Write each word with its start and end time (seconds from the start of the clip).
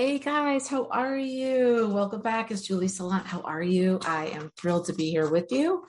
Hey 0.00 0.20
guys, 0.20 0.68
how 0.68 0.86
are 0.92 1.18
you? 1.18 1.90
Welcome 1.92 2.22
back. 2.22 2.52
It's 2.52 2.62
Julie 2.62 2.86
Salant. 2.86 3.24
How 3.24 3.40
are 3.40 3.64
you? 3.64 3.98
I 4.06 4.26
am 4.26 4.52
thrilled 4.56 4.84
to 4.84 4.92
be 4.92 5.10
here 5.10 5.28
with 5.28 5.50
you. 5.50 5.86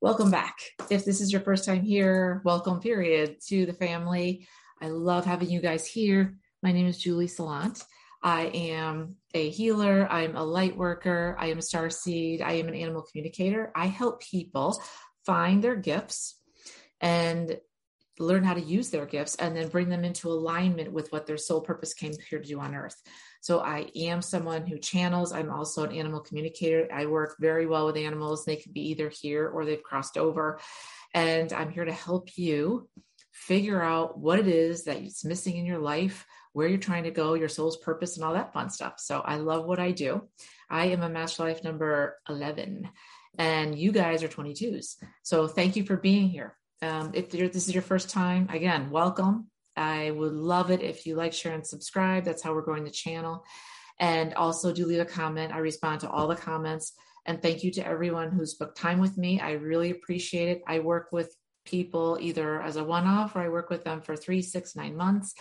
Welcome 0.00 0.30
back. 0.30 0.56
If 0.88 1.04
this 1.04 1.20
is 1.20 1.30
your 1.30 1.42
first 1.42 1.66
time 1.66 1.82
here, 1.82 2.40
welcome, 2.46 2.80
period, 2.80 3.36
to 3.48 3.66
the 3.66 3.74
family. 3.74 4.48
I 4.80 4.88
love 4.88 5.26
having 5.26 5.50
you 5.50 5.60
guys 5.60 5.86
here. 5.86 6.38
My 6.62 6.72
name 6.72 6.86
is 6.86 6.96
Julie 6.96 7.26
Salant. 7.26 7.84
I 8.22 8.44
am 8.54 9.16
a 9.34 9.50
healer. 9.50 10.10
I'm 10.10 10.34
a 10.34 10.42
light 10.42 10.74
worker. 10.74 11.36
I 11.38 11.48
am 11.48 11.58
a 11.58 11.62
star 11.62 11.90
seed. 11.90 12.40
I 12.40 12.52
am 12.52 12.68
an 12.68 12.74
animal 12.74 13.02
communicator. 13.02 13.70
I 13.76 13.88
help 13.88 14.22
people 14.22 14.82
find 15.26 15.62
their 15.62 15.76
gifts 15.76 16.40
and 17.02 17.58
learn 18.18 18.44
how 18.44 18.54
to 18.54 18.60
use 18.60 18.90
their 18.90 19.06
gifts 19.06 19.34
and 19.36 19.56
then 19.56 19.68
bring 19.68 19.88
them 19.88 20.04
into 20.04 20.28
alignment 20.28 20.92
with 20.92 21.12
what 21.12 21.26
their 21.26 21.36
soul 21.36 21.60
purpose 21.60 21.92
came 21.92 22.12
here 22.30 22.38
to 22.38 22.48
do 22.48 22.60
on 22.60 22.74
earth. 22.74 23.02
So 23.46 23.60
I 23.60 23.92
am 23.94 24.22
someone 24.22 24.66
who 24.66 24.76
channels. 24.76 25.32
I'm 25.32 25.52
also 25.52 25.84
an 25.84 25.94
animal 25.94 26.18
communicator. 26.18 26.88
I 26.92 27.06
work 27.06 27.36
very 27.38 27.64
well 27.64 27.86
with 27.86 27.96
animals. 27.96 28.44
They 28.44 28.56
could 28.56 28.72
be 28.72 28.88
either 28.88 29.08
here 29.08 29.46
or 29.46 29.64
they've 29.64 29.80
crossed 29.80 30.18
over. 30.18 30.58
And 31.14 31.52
I'm 31.52 31.70
here 31.70 31.84
to 31.84 31.92
help 31.92 32.36
you 32.36 32.88
figure 33.30 33.80
out 33.80 34.18
what 34.18 34.40
it 34.40 34.48
is 34.48 34.86
that 34.86 34.96
is 34.96 35.24
missing 35.24 35.58
in 35.58 35.64
your 35.64 35.78
life, 35.78 36.26
where 36.54 36.66
you're 36.66 36.78
trying 36.78 37.04
to 37.04 37.12
go, 37.12 37.34
your 37.34 37.48
soul's 37.48 37.76
purpose, 37.76 38.16
and 38.16 38.24
all 38.24 38.34
that 38.34 38.52
fun 38.52 38.68
stuff. 38.68 38.94
So 38.98 39.20
I 39.20 39.36
love 39.36 39.64
what 39.64 39.78
I 39.78 39.92
do. 39.92 40.28
I 40.68 40.86
am 40.86 41.04
a 41.04 41.08
Master 41.08 41.44
Life 41.44 41.62
number 41.62 42.18
11, 42.28 42.88
and 43.38 43.78
you 43.78 43.92
guys 43.92 44.24
are 44.24 44.28
22s. 44.28 44.96
So 45.22 45.46
thank 45.46 45.76
you 45.76 45.84
for 45.84 45.96
being 45.96 46.30
here. 46.30 46.56
Um, 46.82 47.12
if 47.14 47.30
this 47.30 47.68
is 47.68 47.72
your 47.72 47.84
first 47.84 48.10
time, 48.10 48.48
again, 48.50 48.90
welcome. 48.90 49.46
I 49.76 50.10
would 50.10 50.32
love 50.32 50.70
it 50.70 50.82
if 50.82 51.06
you 51.06 51.16
like, 51.16 51.32
share, 51.32 51.54
and 51.54 51.66
subscribe. 51.66 52.24
That's 52.24 52.42
how 52.42 52.54
we're 52.54 52.62
growing 52.62 52.84
the 52.84 52.90
channel. 52.90 53.44
And 53.98 54.34
also 54.34 54.72
do 54.72 54.86
leave 54.86 55.00
a 55.00 55.04
comment. 55.04 55.52
I 55.52 55.58
respond 55.58 56.00
to 56.00 56.10
all 56.10 56.28
the 56.28 56.36
comments. 56.36 56.92
And 57.24 57.42
thank 57.42 57.64
you 57.64 57.70
to 57.72 57.86
everyone 57.86 58.30
who's 58.30 58.54
booked 58.54 58.78
time 58.78 59.00
with 59.00 59.18
me. 59.18 59.40
I 59.40 59.52
really 59.52 59.90
appreciate 59.90 60.48
it. 60.48 60.62
I 60.66 60.78
work 60.78 61.08
with 61.12 61.34
people 61.64 62.18
either 62.20 62.62
as 62.62 62.76
a 62.76 62.84
one 62.84 63.06
off 63.06 63.34
or 63.34 63.40
I 63.40 63.48
work 63.48 63.68
with 63.68 63.84
them 63.84 64.00
for 64.00 64.16
three, 64.16 64.42
six, 64.42 64.76
nine 64.76 64.96
months. 64.96 65.34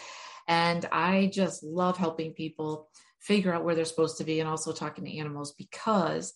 And 0.47 0.85
I 0.91 1.29
just 1.31 1.63
love 1.63 1.97
helping 1.97 2.33
people 2.33 2.89
figure 3.19 3.53
out 3.53 3.63
where 3.63 3.75
they're 3.75 3.85
supposed 3.85 4.17
to 4.17 4.23
be 4.23 4.39
and 4.39 4.49
also 4.49 4.71
talking 4.71 5.05
to 5.05 5.17
animals 5.17 5.53
because 5.57 6.33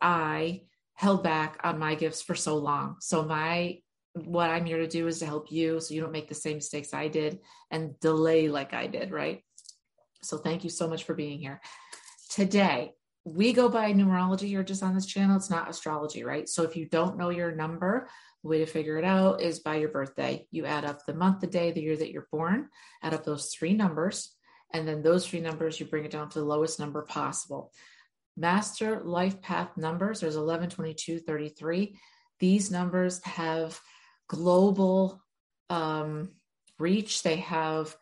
I 0.00 0.62
held 0.94 1.22
back 1.22 1.58
on 1.64 1.78
my 1.78 1.94
gifts 1.94 2.22
for 2.22 2.34
so 2.34 2.56
long. 2.56 2.96
So 3.00 3.24
my 3.24 3.78
what 4.26 4.50
I'm 4.50 4.64
here 4.64 4.78
to 4.78 4.86
do 4.86 5.06
is 5.06 5.18
to 5.20 5.26
help 5.26 5.50
you 5.50 5.80
so 5.80 5.94
you 5.94 6.00
don't 6.00 6.12
make 6.12 6.28
the 6.28 6.34
same 6.34 6.56
mistakes 6.56 6.94
I 6.94 7.08
did 7.08 7.40
and 7.70 7.98
delay 8.00 8.48
like 8.48 8.74
I 8.74 8.86
did, 8.86 9.10
right? 9.10 9.42
So 10.22 10.36
thank 10.38 10.64
you 10.64 10.70
so 10.70 10.88
much 10.88 11.04
for 11.04 11.14
being 11.14 11.38
here. 11.38 11.60
Today, 12.30 12.92
we 13.24 13.52
go 13.52 13.68
by 13.68 13.92
numerology 13.92 14.48
here 14.48 14.62
just 14.62 14.82
on 14.82 14.94
this 14.94 15.06
channel. 15.06 15.36
It's 15.36 15.50
not 15.50 15.68
astrology, 15.68 16.24
right? 16.24 16.48
So 16.48 16.62
if 16.62 16.76
you 16.76 16.86
don't 16.86 17.18
know 17.18 17.30
your 17.30 17.52
number, 17.52 18.08
the 18.42 18.48
way 18.48 18.58
to 18.58 18.66
figure 18.66 18.98
it 18.98 19.04
out 19.04 19.40
is 19.40 19.60
by 19.60 19.76
your 19.76 19.90
birthday. 19.90 20.46
You 20.50 20.64
add 20.64 20.84
up 20.84 21.04
the 21.04 21.14
month, 21.14 21.40
the 21.40 21.46
day, 21.46 21.72
the 21.72 21.82
year 21.82 21.96
that 21.96 22.10
you're 22.10 22.28
born, 22.30 22.68
add 23.02 23.14
up 23.14 23.24
those 23.24 23.52
three 23.52 23.74
numbers, 23.74 24.34
and 24.72 24.86
then 24.86 25.02
those 25.02 25.26
three 25.26 25.40
numbers, 25.40 25.80
you 25.80 25.86
bring 25.86 26.04
it 26.04 26.10
down 26.10 26.28
to 26.30 26.38
the 26.38 26.44
lowest 26.44 26.78
number 26.78 27.02
possible. 27.02 27.72
Master 28.36 29.00
life 29.00 29.40
path 29.42 29.76
numbers, 29.76 30.20
there's 30.20 30.36
11, 30.36 30.70
22, 30.70 31.20
33. 31.20 31.98
These 32.38 32.70
numbers 32.70 33.22
have 33.24 33.80
global 34.28 35.22
um, 35.70 36.30
reach. 36.78 37.22
They 37.22 37.36
have 37.36 37.96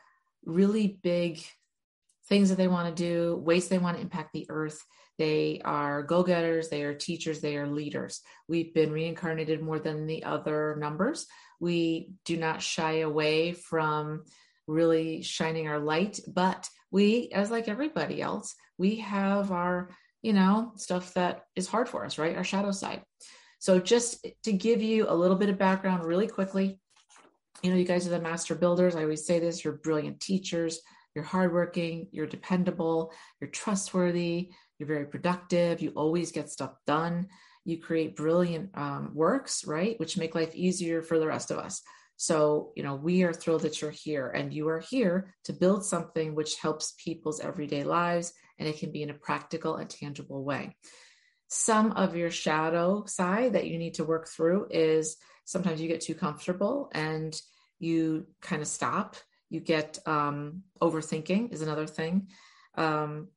really 0.44 0.98
big 1.02 1.42
things 2.28 2.50
that 2.50 2.56
they 2.56 2.68
want 2.68 2.94
to 2.94 3.02
do, 3.02 3.36
ways 3.36 3.68
they 3.68 3.78
want 3.78 3.96
to 3.96 4.02
impact 4.02 4.32
the 4.32 4.46
earth. 4.48 4.84
They 5.18 5.62
are 5.64 6.02
go 6.02 6.22
getters, 6.22 6.68
they 6.68 6.82
are 6.82 6.94
teachers, 6.94 7.40
they 7.40 7.56
are 7.56 7.66
leaders. 7.66 8.20
We've 8.48 8.74
been 8.74 8.92
reincarnated 8.92 9.62
more 9.62 9.78
than 9.78 10.06
the 10.06 10.24
other 10.24 10.76
numbers. 10.78 11.26
We 11.58 12.10
do 12.24 12.36
not 12.36 12.60
shy 12.60 12.98
away 12.98 13.52
from 13.52 14.24
really 14.66 15.22
shining 15.22 15.68
our 15.68 15.78
light, 15.78 16.20
but 16.26 16.68
we, 16.90 17.30
as 17.32 17.50
like 17.50 17.68
everybody 17.68 18.20
else, 18.20 18.54
we 18.76 18.96
have 18.96 19.52
our, 19.52 19.90
you 20.22 20.32
know, 20.32 20.72
stuff 20.76 21.14
that 21.14 21.44
is 21.54 21.66
hard 21.66 21.88
for 21.88 22.04
us, 22.04 22.18
right? 22.18 22.36
Our 22.36 22.44
shadow 22.44 22.72
side. 22.72 23.02
So, 23.58 23.78
just 23.78 24.26
to 24.44 24.52
give 24.52 24.82
you 24.82 25.06
a 25.08 25.14
little 25.14 25.36
bit 25.36 25.48
of 25.48 25.58
background 25.58 26.04
really 26.04 26.26
quickly, 26.26 26.78
you 27.62 27.70
know, 27.70 27.76
you 27.76 27.84
guys 27.84 28.06
are 28.06 28.10
the 28.10 28.20
master 28.20 28.54
builders. 28.54 28.96
I 28.96 29.02
always 29.02 29.26
say 29.26 29.38
this 29.38 29.64
you're 29.64 29.74
brilliant 29.74 30.20
teachers, 30.20 30.80
you're 31.14 31.24
hardworking, 31.24 32.08
you're 32.12 32.26
dependable, 32.26 33.12
you're 33.40 33.50
trustworthy, 33.50 34.50
you're 34.78 34.86
very 34.86 35.06
productive, 35.06 35.80
you 35.80 35.90
always 35.96 36.32
get 36.32 36.50
stuff 36.50 36.74
done. 36.86 37.28
You 37.64 37.80
create 37.80 38.14
brilliant 38.14 38.70
um, 38.74 39.10
works, 39.12 39.66
right? 39.66 39.98
Which 39.98 40.16
make 40.16 40.34
life 40.36 40.54
easier 40.54 41.02
for 41.02 41.18
the 41.18 41.26
rest 41.26 41.50
of 41.50 41.58
us. 41.58 41.82
So, 42.16 42.72
you 42.76 42.82
know, 42.82 42.94
we 42.94 43.24
are 43.24 43.32
thrilled 43.32 43.62
that 43.62 43.82
you're 43.82 43.90
here 43.90 44.28
and 44.28 44.52
you 44.52 44.68
are 44.68 44.78
here 44.78 45.34
to 45.44 45.52
build 45.52 45.84
something 45.84 46.34
which 46.34 46.58
helps 46.60 46.94
people's 47.02 47.40
everyday 47.40 47.84
lives 47.84 48.32
and 48.58 48.68
it 48.68 48.78
can 48.78 48.92
be 48.92 49.02
in 49.02 49.10
a 49.10 49.14
practical 49.14 49.76
and 49.76 49.90
tangible 49.90 50.44
way 50.44 50.74
some 51.48 51.92
of 51.92 52.16
your 52.16 52.30
shadow 52.30 53.04
side 53.06 53.52
that 53.52 53.66
you 53.66 53.78
need 53.78 53.94
to 53.94 54.04
work 54.04 54.28
through 54.28 54.66
is 54.70 55.16
sometimes 55.44 55.80
you 55.80 55.88
get 55.88 56.00
too 56.00 56.14
comfortable 56.14 56.90
and 56.92 57.40
you 57.78 58.26
kind 58.40 58.62
of 58.62 58.68
stop. 58.68 59.16
You 59.48 59.60
get 59.60 59.98
um, 60.06 60.62
overthinking 60.80 61.52
is 61.52 61.62
another 61.62 61.86
thing. 61.86 62.28
Um, 62.76 63.28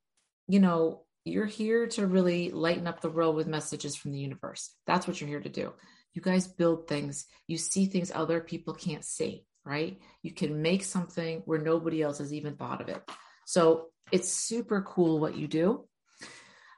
you 0.47 0.59
know 0.59 1.03
you're 1.25 1.45
here 1.45 1.85
to 1.85 2.07
really 2.07 2.49
lighten 2.49 2.87
up 2.87 3.01
the 3.01 3.09
world 3.09 3.35
with 3.35 3.45
messages 3.45 3.95
from 3.95 4.11
the 4.11 4.19
universe. 4.19 4.73
That's 4.87 5.05
what 5.05 5.21
you're 5.21 5.29
here 5.29 5.41
to 5.41 5.49
do. 5.49 5.73
You 6.13 6.21
guys 6.21 6.47
build 6.47 6.87
things. 6.87 7.25
You 7.45 7.57
see 7.57 7.85
things 7.85 8.11
other 8.13 8.39
people 8.41 8.73
can't 8.73 9.05
see 9.05 9.45
right? 9.65 9.99
You 10.23 10.33
can 10.33 10.61
make 10.61 10.83
something 10.83 11.43
where 11.45 11.59
nobody 11.59 12.01
else 12.01 12.17
has 12.17 12.33
even 12.33 12.55
thought 12.55 12.81
of 12.81 12.89
it. 12.89 13.01
So 13.45 13.87
it's 14.11 14.29
super 14.29 14.81
cool 14.81 15.19
what 15.19 15.35
you 15.35 15.47
do 15.47 15.85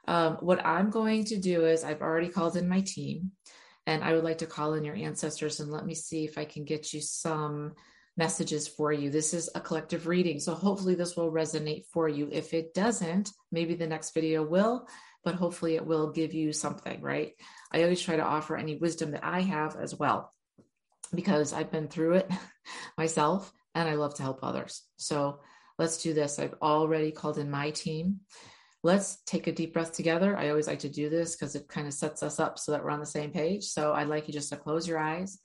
um, 0.08 0.38
what 0.40 0.64
I'm 0.64 0.90
going 0.90 1.24
to 1.26 1.38
do 1.38 1.64
is 1.64 1.84
I've 1.84 2.02
already 2.02 2.28
called 2.28 2.56
in 2.56 2.68
my 2.68 2.80
team 2.80 3.32
and 3.86 4.02
I 4.02 4.12
would 4.12 4.24
like 4.24 4.38
to 4.38 4.46
call 4.46 4.74
in 4.74 4.84
your 4.84 4.96
ancestors 4.96 5.60
and 5.60 5.70
let 5.70 5.86
me 5.86 5.94
see 5.94 6.24
if 6.24 6.38
I 6.38 6.44
can 6.44 6.64
get 6.64 6.92
you 6.92 7.00
some 7.00 7.74
messages 8.16 8.68
for 8.68 8.92
you. 8.92 9.10
This 9.10 9.32
is 9.32 9.48
a 9.54 9.60
collective 9.60 10.06
reading. 10.06 10.38
So 10.38 10.54
hopefully 10.54 10.94
this 10.94 11.16
will 11.16 11.32
resonate 11.32 11.86
for 11.92 12.08
you. 12.08 12.28
If 12.30 12.52
it 12.52 12.74
doesn't, 12.74 13.30
maybe 13.50 13.74
the 13.74 13.86
next 13.86 14.12
video 14.12 14.44
will, 14.44 14.86
but 15.24 15.34
hopefully 15.34 15.76
it 15.76 15.86
will 15.86 16.10
give 16.10 16.34
you 16.34 16.52
something, 16.52 17.00
right? 17.00 17.32
I 17.72 17.82
always 17.82 18.00
try 18.00 18.16
to 18.16 18.24
offer 18.24 18.56
any 18.56 18.76
wisdom 18.76 19.12
that 19.12 19.24
I 19.24 19.40
have 19.40 19.76
as 19.76 19.94
well 19.94 20.32
because 21.14 21.52
I've 21.52 21.70
been 21.70 21.88
through 21.88 22.14
it 22.14 22.30
myself 22.98 23.52
and 23.74 23.88
I 23.88 23.94
love 23.94 24.14
to 24.16 24.22
help 24.22 24.40
others. 24.42 24.82
So 24.96 25.40
let's 25.78 26.02
do 26.02 26.12
this. 26.12 26.38
I've 26.38 26.54
already 26.60 27.12
called 27.12 27.38
in 27.38 27.50
my 27.50 27.70
team 27.70 28.20
let's 28.82 29.22
take 29.26 29.46
a 29.46 29.52
deep 29.52 29.72
breath 29.72 29.92
together. 29.92 30.36
I 30.36 30.50
always 30.50 30.66
like 30.66 30.80
to 30.80 30.88
do 30.88 31.08
this 31.08 31.36
because 31.36 31.54
it 31.54 31.68
kind 31.68 31.86
of 31.86 31.94
sets 31.94 32.22
us 32.22 32.40
up 32.40 32.58
so 32.58 32.72
that 32.72 32.82
we're 32.82 32.90
on 32.90 33.00
the 33.00 33.06
same 33.06 33.30
page. 33.30 33.64
So 33.64 33.92
I'd 33.92 34.08
like 34.08 34.26
you 34.26 34.34
just 34.34 34.50
to 34.50 34.56
close 34.56 34.88
your 34.88 34.98
eyes 34.98 35.38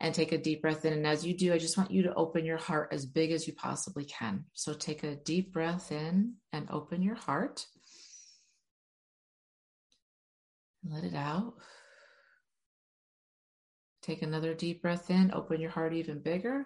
and 0.00 0.14
take 0.14 0.32
a 0.32 0.38
deep 0.38 0.62
breath 0.62 0.86
in. 0.86 0.94
And 0.94 1.06
as 1.06 1.26
you 1.26 1.36
do, 1.36 1.52
I 1.52 1.58
just 1.58 1.76
want 1.76 1.90
you 1.90 2.02
to 2.04 2.14
open 2.14 2.44
your 2.44 2.56
heart 2.56 2.88
as 2.90 3.04
big 3.04 3.32
as 3.32 3.46
you 3.46 3.52
possibly 3.52 4.04
can. 4.04 4.44
So 4.54 4.72
take 4.72 5.02
a 5.02 5.16
deep 5.16 5.52
breath 5.52 5.92
in 5.92 6.34
and 6.52 6.68
open 6.70 7.02
your 7.02 7.16
heart. 7.16 7.66
Let 10.82 11.04
it 11.04 11.14
out. 11.14 11.54
Take 14.02 14.22
another 14.22 14.54
deep 14.54 14.80
breath 14.80 15.10
in, 15.10 15.30
open 15.34 15.60
your 15.60 15.70
heart 15.70 15.92
even 15.92 16.20
bigger, 16.20 16.64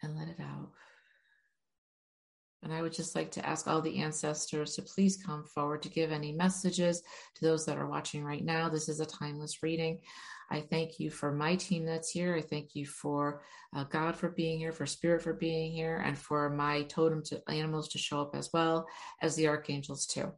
and 0.00 0.16
let 0.16 0.28
it 0.28 0.38
out. 0.40 0.70
And 2.62 2.72
I 2.72 2.80
would 2.80 2.92
just 2.92 3.16
like 3.16 3.30
to 3.32 3.46
ask 3.46 3.66
all 3.66 3.80
the 3.80 3.98
ancestors 3.98 4.74
to 4.76 4.82
please 4.82 5.16
come 5.16 5.44
forward 5.44 5.82
to 5.82 5.88
give 5.88 6.12
any 6.12 6.32
messages 6.32 7.02
to 7.34 7.44
those 7.44 7.66
that 7.66 7.78
are 7.78 7.88
watching 7.88 8.24
right 8.24 8.44
now. 8.44 8.68
This 8.68 8.88
is 8.88 9.00
a 9.00 9.06
timeless 9.06 9.62
reading. 9.62 10.00
I 10.50 10.60
thank 10.60 11.00
you 11.00 11.10
for 11.10 11.32
my 11.32 11.56
team 11.56 11.86
that's 11.86 12.10
here. 12.10 12.36
I 12.36 12.42
thank 12.42 12.74
you 12.74 12.86
for 12.86 13.42
uh, 13.74 13.84
God 13.84 14.14
for 14.14 14.28
being 14.28 14.58
here, 14.58 14.70
for 14.70 14.86
Spirit 14.86 15.22
for 15.22 15.32
being 15.32 15.72
here, 15.72 16.02
and 16.04 16.16
for 16.16 16.50
my 16.50 16.82
totem 16.82 17.22
to 17.24 17.42
animals 17.48 17.88
to 17.88 17.98
show 17.98 18.20
up 18.20 18.36
as 18.36 18.50
well 18.52 18.86
as 19.22 19.34
the 19.34 19.48
archangels 19.48 20.06
too. 20.06 20.30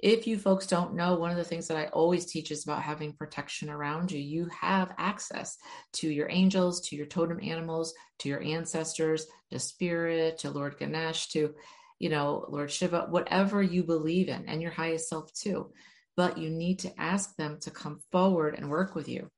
If 0.00 0.28
you 0.28 0.38
folks 0.38 0.66
don't 0.68 0.94
know, 0.94 1.16
one 1.16 1.32
of 1.32 1.36
the 1.36 1.44
things 1.44 1.66
that 1.68 1.76
I 1.76 1.86
always 1.86 2.26
teach 2.26 2.52
is 2.52 2.62
about 2.64 2.82
having 2.82 3.14
protection 3.14 3.68
around 3.68 4.12
you. 4.12 4.20
You 4.20 4.48
have 4.60 4.94
access 4.96 5.58
to 5.94 6.08
your 6.08 6.30
angels, 6.30 6.80
to 6.88 6.96
your 6.96 7.06
totem 7.06 7.40
animals, 7.42 7.94
to 8.20 8.28
your 8.28 8.42
ancestors, 8.42 9.26
to 9.50 9.58
spirit, 9.58 10.38
to 10.38 10.50
Lord 10.50 10.78
Ganesh, 10.78 11.28
to, 11.30 11.52
you 11.98 12.10
know, 12.10 12.46
Lord 12.48 12.70
Shiva, 12.70 13.06
whatever 13.10 13.60
you 13.60 13.82
believe 13.82 14.28
in, 14.28 14.48
and 14.48 14.62
your 14.62 14.70
highest 14.70 15.08
self 15.08 15.32
too. 15.32 15.72
But 16.16 16.38
you 16.38 16.50
need 16.50 16.80
to 16.80 17.00
ask 17.00 17.34
them 17.36 17.58
to 17.62 17.70
come 17.72 18.00
forward 18.12 18.54
and 18.56 18.70
work 18.70 18.94
with 18.94 19.08
you. 19.08 19.30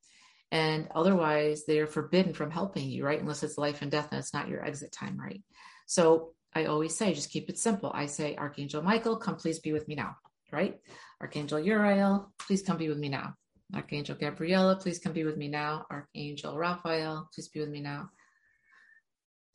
And 0.53 0.89
otherwise, 0.95 1.65
they 1.65 1.79
are 1.79 1.87
forbidden 1.87 2.35
from 2.35 2.51
helping 2.51 2.91
you, 2.91 3.05
right? 3.05 3.21
Unless 3.21 3.45
it's 3.45 3.57
life 3.57 3.81
and 3.81 3.91
death 3.91 4.09
and 4.11 4.19
it's 4.19 4.35
not 4.35 4.49
your 4.49 4.65
exit 4.65 4.93
time, 4.93 5.19
right? 5.19 5.43
So 5.87 6.33
I 6.55 6.67
always 6.67 6.97
say, 6.97 7.15
just 7.15 7.31
keep 7.31 7.49
it 7.49 7.59
simple. 7.59 7.91
I 7.95 8.07
say, 8.07 8.37
Archangel 8.37 8.83
Michael, 8.83 9.17
come 9.17 9.37
please 9.37 9.61
be 9.61 9.73
with 9.73 9.87
me 9.87 9.95
now, 9.95 10.17
right? 10.53 10.79
Archangel 11.21 11.61
Uriel, 11.61 12.33
please 12.39 12.63
come 12.63 12.77
be 12.77 12.89
with 12.89 12.99
me 12.99 13.09
now. 13.09 13.35
Archangel 13.75 14.17
Gabriella, 14.17 14.77
please 14.77 14.99
come 14.99 15.13
be 15.13 15.25
with 15.25 15.37
me 15.37 15.49
now. 15.49 15.87
Archangel 15.91 16.57
Raphael, 16.57 17.29
please 17.35 17.49
be 17.49 17.61
with 17.61 17.71
me 17.71 17.81
now. 17.81 18.11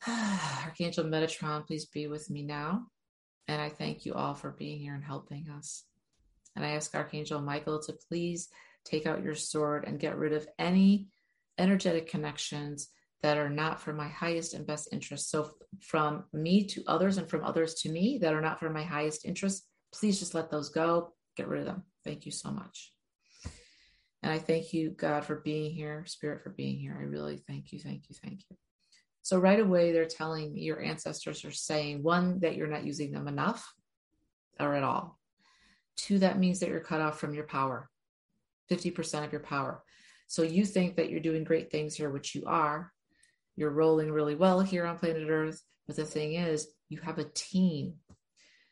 Archangel 0.64 1.04
Metatron, 1.04 1.66
please 1.66 1.86
be 1.86 2.06
with 2.06 2.30
me 2.30 2.42
now. 2.42 2.86
And 3.48 3.60
I 3.60 3.68
thank 3.68 4.04
you 4.04 4.14
all 4.14 4.34
for 4.34 4.50
being 4.50 4.78
here 4.78 4.94
and 4.94 5.04
helping 5.04 5.48
us. 5.50 5.84
And 6.54 6.64
I 6.64 6.70
ask 6.70 6.94
Archangel 6.94 7.40
Michael 7.40 7.80
to 7.82 7.94
please 8.08 8.48
take 8.84 9.06
out 9.06 9.22
your 9.22 9.34
sword 9.34 9.84
and 9.86 10.00
get 10.00 10.16
rid 10.16 10.32
of 10.32 10.48
any 10.58 11.08
energetic 11.58 12.08
connections 12.08 12.88
that 13.22 13.38
are 13.38 13.50
not 13.50 13.80
for 13.80 13.92
my 13.92 14.08
highest 14.08 14.54
and 14.54 14.66
best 14.66 14.88
interest. 14.92 15.30
So, 15.30 15.50
from 15.80 16.24
me 16.32 16.64
to 16.68 16.82
others 16.86 17.18
and 17.18 17.28
from 17.28 17.44
others 17.44 17.74
to 17.82 17.90
me 17.90 18.18
that 18.22 18.34
are 18.34 18.40
not 18.40 18.60
for 18.60 18.70
my 18.70 18.82
highest 18.82 19.24
interest, 19.24 19.66
please 19.98 20.18
just 20.18 20.34
let 20.34 20.50
those 20.50 20.68
go. 20.68 21.12
Get 21.36 21.48
rid 21.48 21.60
of 21.60 21.66
them. 21.66 21.84
Thank 22.04 22.26
you 22.26 22.32
so 22.32 22.50
much. 22.50 22.92
And 24.22 24.32
I 24.32 24.38
thank 24.38 24.72
you, 24.72 24.90
God, 24.90 25.24
for 25.24 25.36
being 25.36 25.70
here, 25.72 26.04
Spirit, 26.06 26.42
for 26.42 26.50
being 26.50 26.78
here. 26.78 26.96
I 26.98 27.04
really 27.04 27.36
thank 27.36 27.72
you, 27.72 27.78
thank 27.78 28.08
you, 28.08 28.16
thank 28.22 28.40
you. 28.50 28.56
So, 29.22 29.38
right 29.38 29.60
away, 29.60 29.92
they're 29.92 30.06
telling 30.06 30.56
your 30.56 30.80
ancestors 30.80 31.44
are 31.44 31.50
saying 31.50 32.02
one, 32.02 32.40
that 32.40 32.56
you're 32.56 32.66
not 32.66 32.84
using 32.84 33.12
them 33.12 33.28
enough 33.28 33.72
or 34.58 34.74
at 34.74 34.82
all. 34.82 35.18
Two, 35.96 36.18
that 36.20 36.38
means 36.38 36.60
that 36.60 36.68
you're 36.68 36.80
cut 36.80 37.00
off 37.00 37.18
from 37.18 37.34
your 37.34 37.46
power, 37.46 37.90
50% 38.70 39.24
of 39.24 39.32
your 39.32 39.42
power. 39.42 39.82
So, 40.28 40.42
you 40.42 40.64
think 40.64 40.96
that 40.96 41.10
you're 41.10 41.20
doing 41.20 41.44
great 41.44 41.70
things 41.70 41.94
here, 41.94 42.10
which 42.10 42.34
you 42.34 42.44
are. 42.46 42.92
You're 43.56 43.70
rolling 43.70 44.12
really 44.12 44.34
well 44.34 44.60
here 44.60 44.86
on 44.86 44.98
planet 44.98 45.28
Earth. 45.28 45.62
But 45.86 45.96
the 45.96 46.04
thing 46.04 46.34
is, 46.34 46.68
you 46.88 46.98
have 46.98 47.18
a 47.18 47.30
team 47.34 47.94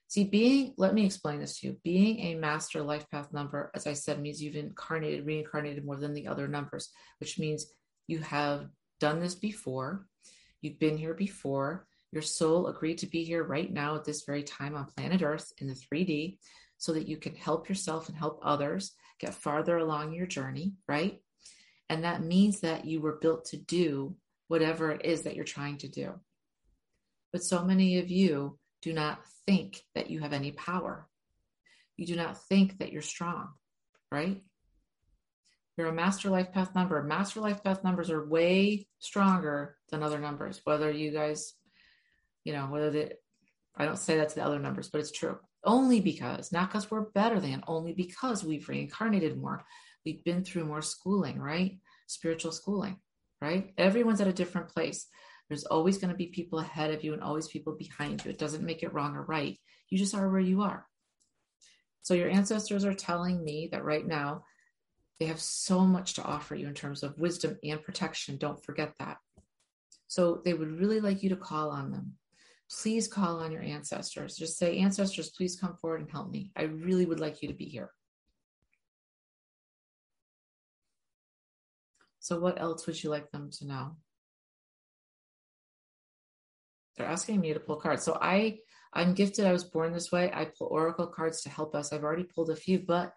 See, 0.08 0.24
being, 0.24 0.74
let 0.76 0.94
me 0.94 1.06
explain 1.06 1.40
this 1.40 1.58
to 1.58 1.68
you. 1.68 1.76
Being 1.82 2.20
a 2.20 2.34
master 2.34 2.82
life 2.82 3.08
path 3.10 3.32
number, 3.32 3.70
as 3.74 3.86
I 3.86 3.94
said, 3.94 4.20
means 4.20 4.42
you've 4.42 4.54
incarnated, 4.54 5.26
reincarnated 5.26 5.84
more 5.84 5.96
than 5.96 6.14
the 6.14 6.28
other 6.28 6.46
numbers, 6.46 6.90
which 7.18 7.38
means 7.38 7.66
you 8.06 8.18
have 8.18 8.68
done 9.00 9.20
this 9.20 9.34
before. 9.34 10.06
You've 10.60 10.78
been 10.78 10.96
here 10.96 11.14
before. 11.14 11.86
Your 12.12 12.22
soul 12.22 12.68
agreed 12.68 12.98
to 12.98 13.06
be 13.06 13.24
here 13.24 13.42
right 13.42 13.72
now 13.72 13.96
at 13.96 14.04
this 14.04 14.22
very 14.24 14.44
time 14.44 14.76
on 14.76 14.86
planet 14.86 15.22
Earth 15.22 15.52
in 15.58 15.66
the 15.66 15.74
3D 15.74 16.38
so 16.76 16.92
that 16.92 17.08
you 17.08 17.16
can 17.16 17.34
help 17.34 17.68
yourself 17.68 18.08
and 18.08 18.16
help 18.16 18.40
others 18.42 18.92
get 19.18 19.34
farther 19.34 19.78
along 19.78 20.12
your 20.12 20.26
journey, 20.26 20.74
right? 20.86 21.20
And 21.88 22.04
that 22.04 22.22
means 22.22 22.60
that 22.60 22.84
you 22.84 23.00
were 23.00 23.18
built 23.20 23.46
to 23.46 23.56
do 23.56 24.16
whatever 24.48 24.90
it 24.90 25.04
is 25.04 25.22
that 25.22 25.34
you're 25.34 25.44
trying 25.44 25.78
to 25.78 25.88
do. 25.88 26.14
But 27.32 27.42
so 27.42 27.64
many 27.64 27.98
of 27.98 28.10
you 28.10 28.58
do 28.84 28.92
not 28.92 29.20
think 29.46 29.82
that 29.94 30.10
you 30.10 30.20
have 30.20 30.34
any 30.34 30.52
power. 30.52 31.08
You 31.96 32.06
do 32.06 32.16
not 32.16 32.44
think 32.48 32.78
that 32.78 32.92
you're 32.92 33.02
strong, 33.02 33.48
right? 34.12 34.42
You're 35.76 35.88
a 35.88 35.92
master 35.92 36.28
life 36.28 36.52
path 36.52 36.74
number. 36.74 37.02
Master 37.02 37.40
life 37.40 37.64
path 37.64 37.82
numbers 37.82 38.10
are 38.10 38.28
way 38.28 38.86
stronger 38.98 39.76
than 39.90 40.02
other 40.02 40.18
numbers. 40.18 40.60
Whether 40.64 40.90
you 40.90 41.12
guys, 41.12 41.54
you 42.44 42.52
know, 42.52 42.66
whether 42.66 42.90
they, 42.90 43.12
I 43.74 43.86
don't 43.86 43.98
say 43.98 44.18
that 44.18 44.28
to 44.28 44.34
the 44.34 44.44
other 44.44 44.58
numbers, 44.58 44.90
but 44.90 45.00
it's 45.00 45.10
true. 45.10 45.38
Only 45.64 46.00
because, 46.00 46.52
not 46.52 46.68
because 46.68 46.90
we're 46.90 47.10
better 47.10 47.40
than, 47.40 47.64
only 47.66 47.94
because 47.94 48.44
we've 48.44 48.68
reincarnated 48.68 49.40
more. 49.40 49.64
We've 50.04 50.22
been 50.22 50.44
through 50.44 50.66
more 50.66 50.82
schooling, 50.82 51.40
right? 51.40 51.78
Spiritual 52.06 52.52
schooling, 52.52 52.98
right? 53.40 53.72
Everyone's 53.78 54.20
at 54.20 54.28
a 54.28 54.32
different 54.32 54.68
place. 54.68 55.06
There's 55.48 55.64
always 55.64 55.98
going 55.98 56.10
to 56.10 56.16
be 56.16 56.26
people 56.26 56.58
ahead 56.58 56.90
of 56.90 57.04
you 57.04 57.12
and 57.12 57.22
always 57.22 57.48
people 57.48 57.74
behind 57.74 58.24
you. 58.24 58.30
It 58.30 58.38
doesn't 58.38 58.64
make 58.64 58.82
it 58.82 58.92
wrong 58.92 59.14
or 59.14 59.22
right. 59.22 59.58
You 59.90 59.98
just 59.98 60.14
are 60.14 60.28
where 60.28 60.40
you 60.40 60.62
are. 60.62 60.86
So 62.02 62.14
your 62.14 62.30
ancestors 62.30 62.84
are 62.84 62.94
telling 62.94 63.42
me 63.42 63.68
that 63.72 63.84
right 63.84 64.06
now 64.06 64.44
they 65.18 65.26
have 65.26 65.40
so 65.40 65.80
much 65.80 66.14
to 66.14 66.24
offer 66.24 66.54
you 66.54 66.66
in 66.66 66.74
terms 66.74 67.02
of 67.02 67.18
wisdom 67.18 67.58
and 67.62 67.82
protection. 67.82 68.36
Don't 68.36 68.62
forget 68.62 68.94
that. 68.98 69.18
So 70.08 70.42
they 70.44 70.54
would 70.54 70.78
really 70.78 71.00
like 71.00 71.22
you 71.22 71.30
to 71.30 71.36
call 71.36 71.70
on 71.70 71.92
them. 71.92 72.14
Please 72.70 73.06
call 73.06 73.40
on 73.40 73.52
your 73.52 73.62
ancestors. 73.62 74.36
Just 74.36 74.58
say, 74.58 74.78
Ancestors, 74.78 75.30
please 75.30 75.58
come 75.58 75.76
forward 75.76 76.00
and 76.00 76.10
help 76.10 76.30
me. 76.30 76.50
I 76.56 76.62
really 76.62 77.06
would 77.06 77.20
like 77.20 77.42
you 77.42 77.48
to 77.48 77.54
be 77.54 77.66
here. 77.66 77.90
So, 82.20 82.40
what 82.40 82.60
else 82.60 82.86
would 82.86 83.02
you 83.02 83.10
like 83.10 83.30
them 83.30 83.50
to 83.58 83.66
know? 83.66 83.96
They're 86.96 87.06
asking 87.06 87.40
me 87.40 87.52
to 87.52 87.60
pull 87.60 87.76
cards. 87.76 88.04
So 88.04 88.16
I 88.20 88.58
I'm 88.92 89.14
gifted. 89.14 89.44
I 89.44 89.52
was 89.52 89.64
born 89.64 89.92
this 89.92 90.12
way. 90.12 90.30
I 90.32 90.44
pull 90.44 90.68
oracle 90.68 91.08
cards 91.08 91.42
to 91.42 91.48
help 91.48 91.74
us. 91.74 91.92
I've 91.92 92.04
already 92.04 92.22
pulled 92.22 92.50
a 92.50 92.56
few, 92.56 92.78
but 92.78 93.12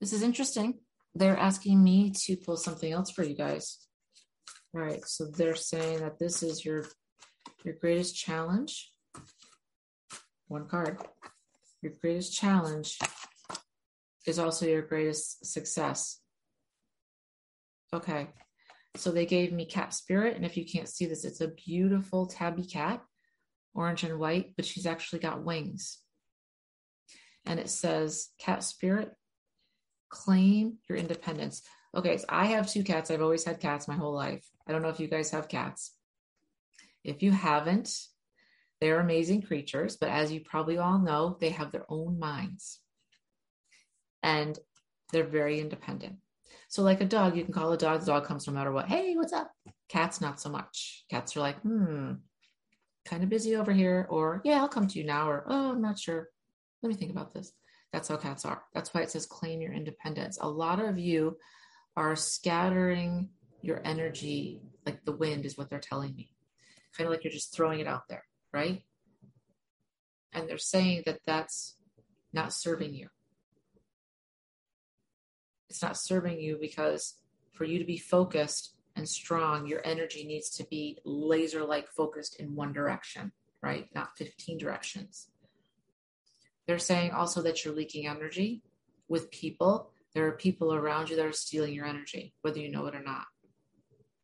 this 0.00 0.12
is 0.12 0.22
interesting. 0.22 0.80
They're 1.14 1.36
asking 1.36 1.82
me 1.82 2.12
to 2.24 2.36
pull 2.36 2.58
something 2.58 2.92
else 2.92 3.10
for 3.10 3.22
you 3.22 3.34
guys. 3.34 3.78
All 4.74 4.82
right. 4.82 5.02
So 5.06 5.26
they're 5.26 5.54
saying 5.54 6.00
that 6.00 6.18
this 6.18 6.42
is 6.42 6.64
your 6.64 6.84
your 7.64 7.74
greatest 7.74 8.16
challenge. 8.16 8.90
One 10.48 10.68
card. 10.68 10.98
Your 11.80 11.92
greatest 12.00 12.34
challenge 12.34 12.98
is 14.26 14.38
also 14.38 14.66
your 14.66 14.82
greatest 14.82 15.46
success. 15.46 16.20
Okay. 17.94 18.28
So 18.96 19.10
they 19.10 19.26
gave 19.26 19.52
me 19.52 19.64
cat 19.64 19.94
spirit. 19.94 20.36
And 20.36 20.44
if 20.44 20.56
you 20.56 20.64
can't 20.66 20.88
see 20.88 21.06
this, 21.06 21.24
it's 21.24 21.40
a 21.40 21.48
beautiful 21.48 22.26
tabby 22.26 22.64
cat 22.64 23.02
orange 23.74 24.04
and 24.04 24.18
white, 24.18 24.52
but 24.56 24.64
she's 24.64 24.86
actually 24.86 25.18
got 25.18 25.44
wings. 25.44 25.98
And 27.46 27.60
it 27.60 27.68
says, 27.68 28.30
Cat 28.38 28.62
Spirit, 28.62 29.12
claim 30.08 30.78
your 30.88 30.96
independence. 30.96 31.62
Okay, 31.94 32.16
so 32.16 32.24
I 32.28 32.46
have 32.46 32.68
two 32.68 32.84
cats. 32.84 33.10
I've 33.10 33.22
always 33.22 33.44
had 33.44 33.60
cats 33.60 33.88
my 33.88 33.94
whole 33.94 34.14
life. 34.14 34.44
I 34.66 34.72
don't 34.72 34.82
know 34.82 34.88
if 34.88 35.00
you 35.00 35.08
guys 35.08 35.30
have 35.30 35.48
cats. 35.48 35.92
If 37.02 37.22
you 37.22 37.32
haven't, 37.32 37.90
they're 38.80 39.00
amazing 39.00 39.42
creatures, 39.42 39.96
but 39.96 40.08
as 40.08 40.32
you 40.32 40.40
probably 40.40 40.78
all 40.78 40.98
know, 40.98 41.36
they 41.40 41.50
have 41.50 41.70
their 41.70 41.84
own 41.88 42.18
minds 42.18 42.80
and 44.22 44.58
they're 45.12 45.24
very 45.24 45.60
independent. 45.60 46.16
So, 46.68 46.82
like 46.82 47.00
a 47.00 47.04
dog, 47.04 47.36
you 47.36 47.44
can 47.44 47.52
call 47.52 47.72
a 47.72 47.78
dog, 47.78 48.00
the 48.00 48.06
dog 48.06 48.24
comes 48.24 48.46
no 48.46 48.52
matter 48.52 48.72
what. 48.72 48.88
Hey, 48.88 49.14
what's 49.14 49.32
up? 49.32 49.50
Cats, 49.88 50.20
not 50.20 50.40
so 50.40 50.48
much. 50.48 51.04
Cats 51.10 51.36
are 51.36 51.40
like, 51.40 51.60
hmm, 51.60 52.14
kind 53.04 53.22
of 53.22 53.28
busy 53.28 53.56
over 53.56 53.72
here, 53.72 54.06
or 54.10 54.40
yeah, 54.44 54.60
I'll 54.60 54.68
come 54.68 54.88
to 54.88 54.98
you 54.98 55.04
now, 55.04 55.28
or 55.28 55.44
oh, 55.48 55.72
I'm 55.72 55.82
not 55.82 55.98
sure. 55.98 56.28
Let 56.82 56.88
me 56.88 56.94
think 56.94 57.10
about 57.10 57.32
this. 57.32 57.52
That's 57.92 58.08
how 58.08 58.16
cats 58.16 58.44
are. 58.44 58.62
That's 58.74 58.92
why 58.92 59.02
it 59.02 59.10
says 59.10 59.26
claim 59.26 59.60
your 59.60 59.72
independence. 59.72 60.38
A 60.40 60.48
lot 60.48 60.80
of 60.80 60.98
you 60.98 61.36
are 61.96 62.16
scattering 62.16 63.28
your 63.62 63.80
energy 63.84 64.62
like 64.84 65.04
the 65.04 65.12
wind, 65.12 65.46
is 65.46 65.56
what 65.56 65.70
they're 65.70 65.78
telling 65.78 66.14
me. 66.14 66.30
Kind 66.96 67.06
of 67.06 67.12
like 67.12 67.24
you're 67.24 67.32
just 67.32 67.54
throwing 67.54 67.80
it 67.80 67.86
out 67.86 68.08
there, 68.08 68.24
right? 68.52 68.82
And 70.32 70.48
they're 70.48 70.58
saying 70.58 71.04
that 71.06 71.20
that's 71.26 71.76
not 72.32 72.52
serving 72.52 72.94
you. 72.94 73.08
It's 75.70 75.82
not 75.82 75.96
serving 75.96 76.40
you 76.40 76.58
because 76.60 77.14
for 77.52 77.64
you 77.64 77.78
to 77.78 77.84
be 77.84 77.96
focused 77.96 78.73
and 78.96 79.08
strong, 79.08 79.66
your 79.66 79.80
energy 79.84 80.24
needs 80.24 80.50
to 80.50 80.64
be 80.64 80.98
laser 81.04 81.64
like 81.64 81.88
focused 81.88 82.36
in 82.40 82.54
one 82.54 82.72
direction, 82.72 83.32
right? 83.62 83.88
Not 83.94 84.16
15 84.16 84.58
directions. 84.58 85.28
They're 86.66 86.78
saying 86.78 87.10
also 87.10 87.42
that 87.42 87.64
you're 87.64 87.74
leaking 87.74 88.06
energy 88.06 88.62
with 89.08 89.30
people. 89.30 89.90
There 90.14 90.26
are 90.26 90.32
people 90.32 90.72
around 90.72 91.10
you 91.10 91.16
that 91.16 91.26
are 91.26 91.32
stealing 91.32 91.74
your 91.74 91.86
energy, 91.86 92.34
whether 92.42 92.60
you 92.60 92.70
know 92.70 92.86
it 92.86 92.94
or 92.94 93.02
not. 93.02 93.26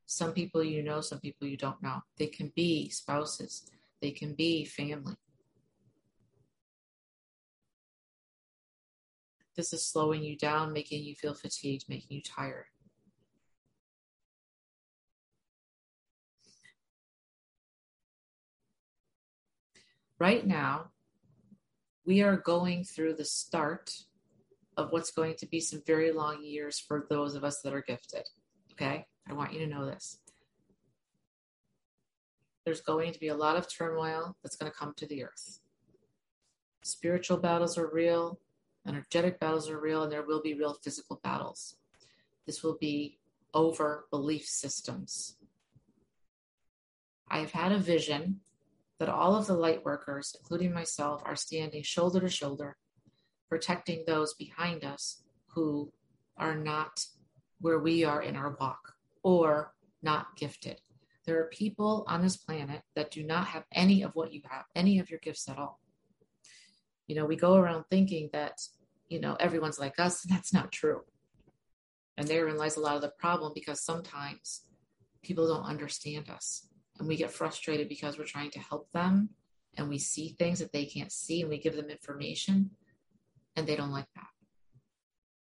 Some 0.07 0.33
people 0.33 0.65
you 0.65 0.83
know, 0.83 1.01
some 1.01 1.21
people 1.21 1.47
you 1.47 1.57
don't 1.57 1.83
know. 1.83 2.01
They 2.17 2.27
can 2.27 2.53
be 2.55 2.89
spouses, 2.91 3.71
they 4.01 4.11
can 4.11 4.35
be 4.35 4.65
family. 4.65 5.15
This 9.57 9.73
is 9.73 9.87
slowing 9.87 10.23
you 10.23 10.37
down, 10.37 10.73
making 10.73 11.05
you 11.05 11.15
feel 11.15 11.35
fatigued, 11.35 11.85
making 11.89 12.17
you 12.17 12.23
tired. 12.23 12.67
Right 20.21 20.47
now, 20.47 20.91
we 22.07 22.23
are 22.23 22.37
going 22.37 22.85
through 22.85 23.15
the 23.15 23.25
start 23.25 23.93
of 24.77 24.93
what's 24.93 25.11
going 25.11 25.35
to 25.39 25.47
be 25.47 25.61
some 25.61 25.83
very 25.87 26.13
long 26.13 26.45
years 26.45 26.79
for 26.79 27.07
those 27.11 27.35
of 27.35 27.43
us 27.43 27.61
that 27.63 27.75
are 27.75 27.83
gifted. 27.83 28.29
Okay? 28.73 29.07
I 29.29 29.33
want 29.33 29.53
you 29.53 29.59
to 29.61 29.67
know 29.67 29.87
this. 29.87 30.19
There's 32.65 32.83
going 32.83 33.13
to 33.13 33.19
be 33.19 33.29
a 33.29 33.35
lot 33.35 33.57
of 33.57 33.73
turmoil 33.73 34.37
that's 34.43 34.57
going 34.57 34.71
to 34.71 34.77
come 34.77 34.93
to 34.97 35.07
the 35.07 35.25
earth. 35.25 35.61
Spiritual 36.83 37.39
battles 37.39 37.77
are 37.79 37.91
real, 37.91 38.39
energetic 38.87 39.41
battles 39.41 39.69
are 39.69 39.81
real, 39.81 40.03
and 40.03 40.13
there 40.13 40.25
will 40.27 40.41
be 40.43 40.55
real 40.55 40.77
physical 40.83 41.21
battles. 41.23 41.77
This 42.47 42.63
will 42.63 42.77
be 42.81 43.19
over 43.55 44.07
belief 44.11 44.45
systems. 44.45 45.37
I've 47.29 47.53
had 47.53 47.73
a 47.73 47.79
vision 47.79 48.41
that 49.01 49.09
all 49.09 49.35
of 49.35 49.47
the 49.47 49.55
light 49.55 49.83
workers, 49.83 50.37
including 50.39 50.75
myself, 50.75 51.23
are 51.25 51.35
standing 51.35 51.83
shoulder 51.83 52.21
to 52.21 52.29
shoulder, 52.29 52.77
protecting 53.49 54.05
those 54.07 54.35
behind 54.35 54.85
us 54.85 55.23
who 55.55 55.91
are 56.37 56.55
not 56.55 57.07
where 57.61 57.79
we 57.79 58.05
are 58.05 58.23
in 58.23 58.37
our 58.37 58.57
walk 58.61 58.93
or 59.23 59.73
not 60.03 60.37
gifted. 60.37 60.83
There 61.25 61.41
are 61.41 61.47
people 61.47 62.05
on 62.09 62.23
this 62.23 62.37
planet 62.37 62.83
that 62.95 63.11
do 63.11 63.23
not 63.25 63.47
have 63.49 63.65
any 63.73 64.03
of 64.03 64.15
what 64.15 64.35
you 64.35 64.43
have, 64.49 64.65
any 64.75 64.99
of 64.99 65.11
your 65.11 65.21
gifts 65.21 65.49
at 65.49 65.59
all. 65.59 65.81
You 67.07 67.17
know, 67.17 67.25
we 67.25 67.37
go 67.37 67.57
around 67.57 67.85
thinking 67.91 68.29
that, 68.35 68.61
you 69.09 69.19
know, 69.19 69.35
everyone's 69.41 69.79
like 69.79 69.99
us, 69.99 70.25
and 70.25 70.33
that's 70.37 70.53
not 70.53 70.73
true. 70.73 71.01
And 72.19 72.29
therein 72.29 72.59
lies 72.59 72.77
a 72.77 72.81
lot 72.81 72.97
of 72.97 73.03
the 73.03 73.13
problem 73.19 73.53
because 73.55 73.83
sometimes 73.83 74.63
people 75.23 75.49
don't 75.49 75.65
understand 75.65 76.29
us 76.29 76.67
and 77.01 77.09
we 77.09 77.17
get 77.17 77.31
frustrated 77.33 77.89
because 77.89 78.19
we're 78.19 78.25
trying 78.25 78.51
to 78.51 78.61
help 78.61 78.93
them 78.93 79.31
and 79.77 79.89
we 79.89 79.99
see 79.99 80.37
things 80.39 80.59
that 80.59 80.71
they 80.71 80.85
can't 80.85 81.11
see 81.11 81.41
and 81.41 81.49
we 81.49 81.59
give 81.59 81.75
them 81.75 81.89
information 81.89 82.71
and 83.57 83.67
they 83.67 83.75
don't 83.75 83.91
like 83.91 84.07
that. 84.15 84.27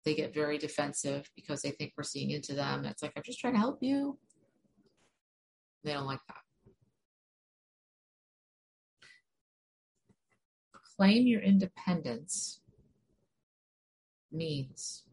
They 0.03 0.15
get 0.15 0.33
very 0.33 0.57
defensive 0.57 1.29
because 1.35 1.61
they 1.61 1.69
think 1.69 1.93
we're 1.95 2.03
seeing 2.03 2.31
into 2.31 2.53
them. 2.53 2.83
It's 2.85 3.03
like, 3.03 3.13
I'm 3.15 3.23
just 3.23 3.39
trying 3.39 3.53
to 3.53 3.59
help 3.59 3.77
you. 3.81 4.17
They 5.83 5.93
don't 5.93 6.07
like 6.07 6.19
that. 6.27 6.37
Claim 10.97 11.27
your 11.27 11.41
independence 11.41 12.61
means 14.31 15.03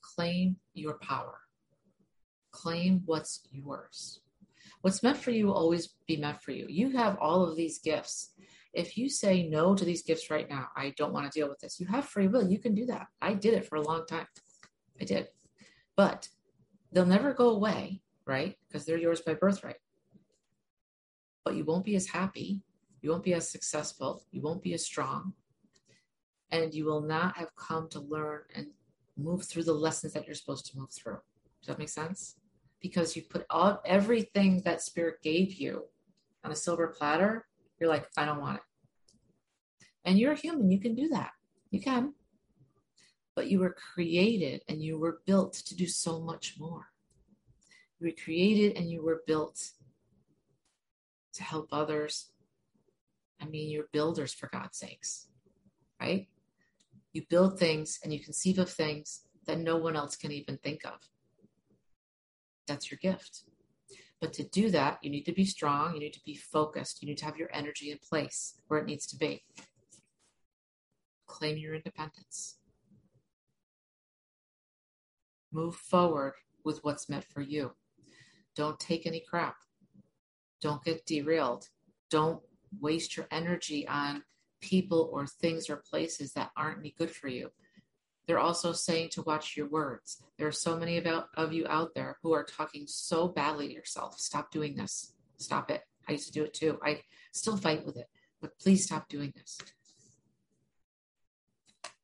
claim 0.00 0.56
your 0.74 0.94
power, 0.94 1.40
claim 2.52 3.02
what's 3.04 3.40
yours. 3.50 4.20
What's 4.82 5.02
meant 5.02 5.18
for 5.18 5.30
you 5.30 5.46
will 5.46 5.54
always 5.54 5.94
be 6.06 6.16
meant 6.16 6.42
for 6.42 6.52
you. 6.52 6.66
You 6.68 6.90
have 6.96 7.18
all 7.20 7.46
of 7.46 7.56
these 7.56 7.78
gifts. 7.78 8.30
If 8.72 8.96
you 8.96 9.08
say 9.08 9.48
no 9.48 9.74
to 9.74 9.84
these 9.84 10.02
gifts 10.02 10.30
right 10.30 10.48
now, 10.48 10.68
I 10.76 10.94
don't 10.96 11.12
want 11.12 11.30
to 11.30 11.38
deal 11.38 11.48
with 11.48 11.58
this, 11.58 11.80
you 11.80 11.86
have 11.88 12.04
free 12.06 12.28
will. 12.28 12.48
You 12.48 12.58
can 12.58 12.74
do 12.74 12.86
that. 12.86 13.08
I 13.20 13.34
did 13.34 13.54
it 13.54 13.66
for 13.66 13.76
a 13.76 13.82
long 13.82 14.06
time. 14.06 14.26
I 15.00 15.04
did. 15.04 15.28
But 15.96 16.28
they'll 16.92 17.04
never 17.04 17.34
go 17.34 17.50
away, 17.50 18.00
right? 18.26 18.56
Because 18.68 18.86
they're 18.86 18.96
yours 18.96 19.20
by 19.20 19.34
birthright. 19.34 19.76
But 21.44 21.56
you 21.56 21.64
won't 21.64 21.84
be 21.84 21.96
as 21.96 22.06
happy. 22.06 22.62
You 23.02 23.10
won't 23.10 23.24
be 23.24 23.34
as 23.34 23.50
successful. 23.50 24.22
You 24.30 24.40
won't 24.40 24.62
be 24.62 24.74
as 24.74 24.84
strong. 24.84 25.34
And 26.50 26.72
you 26.74 26.84
will 26.84 27.02
not 27.02 27.36
have 27.36 27.54
come 27.56 27.88
to 27.90 28.00
learn 28.00 28.42
and 28.54 28.68
move 29.16 29.44
through 29.44 29.64
the 29.64 29.72
lessons 29.72 30.12
that 30.12 30.26
you're 30.26 30.34
supposed 30.34 30.66
to 30.66 30.78
move 30.78 30.90
through. 30.90 31.18
Does 31.60 31.68
that 31.68 31.78
make 31.78 31.88
sense? 31.88 32.36
Because 32.80 33.16
you 33.16 33.22
put 33.22 33.44
all 33.50 33.80
everything 33.84 34.62
that 34.64 34.82
spirit 34.82 35.22
gave 35.22 35.54
you 35.54 35.84
on 36.44 36.52
a 36.52 36.56
silver 36.56 36.88
platter 36.88 37.46
you're 37.78 37.90
like 37.90 38.06
i 38.16 38.24
don't 38.24 38.40
want 38.40 38.56
it. 38.56 38.62
And 40.04 40.18
you're 40.18 40.32
a 40.32 40.36
human 40.36 40.70
you 40.70 40.80
can 40.80 40.94
do 40.94 41.08
that. 41.08 41.30
You 41.70 41.80
can. 41.80 42.14
But 43.36 43.48
you 43.48 43.58
were 43.58 43.76
created 43.94 44.62
and 44.68 44.82
you 44.82 44.98
were 44.98 45.20
built 45.26 45.52
to 45.52 45.76
do 45.76 45.86
so 45.86 46.20
much 46.20 46.56
more. 46.58 46.86
You 47.98 48.08
were 48.08 48.24
created 48.24 48.76
and 48.76 48.90
you 48.90 49.04
were 49.04 49.22
built 49.26 49.72
to 51.34 51.42
help 51.42 51.68
others. 51.70 52.30
I 53.40 53.46
mean 53.46 53.70
you're 53.70 53.88
builders 53.92 54.32
for 54.34 54.48
god's 54.52 54.78
sakes 54.78 55.26
right? 56.00 56.28
You 57.12 57.22
build 57.28 57.58
things 57.58 58.00
and 58.02 58.12
you 58.12 58.20
conceive 58.20 58.58
of 58.58 58.70
things 58.70 59.22
that 59.46 59.58
no 59.58 59.76
one 59.76 59.96
else 59.96 60.16
can 60.16 60.32
even 60.32 60.56
think 60.58 60.84
of 60.84 60.98
that's 62.70 62.90
your 62.90 62.98
gift. 63.02 63.42
But 64.20 64.32
to 64.34 64.44
do 64.44 64.70
that, 64.70 64.98
you 65.02 65.10
need 65.10 65.24
to 65.24 65.32
be 65.32 65.44
strong, 65.44 65.94
you 65.94 66.00
need 66.00 66.12
to 66.12 66.24
be 66.24 66.36
focused, 66.36 67.02
you 67.02 67.08
need 67.08 67.18
to 67.18 67.24
have 67.24 67.36
your 67.36 67.50
energy 67.52 67.90
in 67.90 67.98
place 67.98 68.54
where 68.68 68.78
it 68.78 68.86
needs 68.86 69.06
to 69.08 69.16
be. 69.16 69.44
Claim 71.26 71.56
your 71.56 71.74
independence. 71.74 72.58
Move 75.52 75.74
forward 75.74 76.34
with 76.64 76.78
what's 76.84 77.08
meant 77.08 77.24
for 77.24 77.40
you. 77.40 77.72
Don't 78.54 78.78
take 78.78 79.06
any 79.06 79.22
crap. 79.28 79.56
Don't 80.60 80.84
get 80.84 81.06
derailed. 81.06 81.68
Don't 82.10 82.40
waste 82.78 83.16
your 83.16 83.26
energy 83.30 83.88
on 83.88 84.22
people 84.60 85.10
or 85.12 85.26
things 85.26 85.70
or 85.70 85.82
places 85.90 86.34
that 86.34 86.50
aren't 86.56 86.78
any 86.78 86.94
good 86.96 87.10
for 87.10 87.28
you. 87.28 87.50
They're 88.26 88.38
also 88.38 88.72
saying 88.72 89.10
to 89.12 89.22
watch 89.22 89.56
your 89.56 89.68
words. 89.68 90.22
There 90.38 90.46
are 90.46 90.52
so 90.52 90.76
many 90.76 90.98
about, 90.98 91.28
of 91.36 91.52
you 91.52 91.66
out 91.68 91.94
there 91.94 92.16
who 92.22 92.32
are 92.32 92.44
talking 92.44 92.86
so 92.86 93.28
badly 93.28 93.68
to 93.68 93.74
yourself. 93.74 94.18
Stop 94.18 94.50
doing 94.50 94.76
this. 94.76 95.14
Stop 95.38 95.70
it. 95.70 95.82
I 96.08 96.12
used 96.12 96.26
to 96.26 96.32
do 96.32 96.44
it 96.44 96.54
too. 96.54 96.78
I 96.82 97.00
still 97.32 97.56
fight 97.56 97.84
with 97.84 97.96
it, 97.96 98.06
but 98.40 98.58
please 98.58 98.84
stop 98.84 99.08
doing 99.08 99.32
this. 99.36 99.58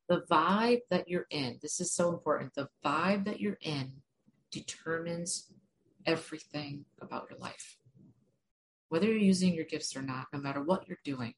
The 0.09 0.23
vibe 0.31 0.83
that 0.91 1.09
you're 1.09 1.27
in, 1.31 1.59
this 1.61 1.81
is 1.81 1.93
so 1.93 2.11
important. 2.11 2.55
The 2.55 2.69
vibe 2.85 3.25
that 3.25 3.41
you're 3.41 3.59
in 3.61 3.93
determines 4.53 5.53
everything 6.07 6.85
about 7.01 7.27
your 7.29 7.39
life. 7.41 7.79
Whether 8.89 9.07
you're 9.07 9.17
using 9.17 9.55
your 9.55 9.65
gifts 9.65 9.97
or 9.97 10.03
not, 10.03 10.29
no 10.33 10.39
matter 10.39 10.63
what 10.63 10.87
you're 10.87 10.99
doing, 11.05 11.35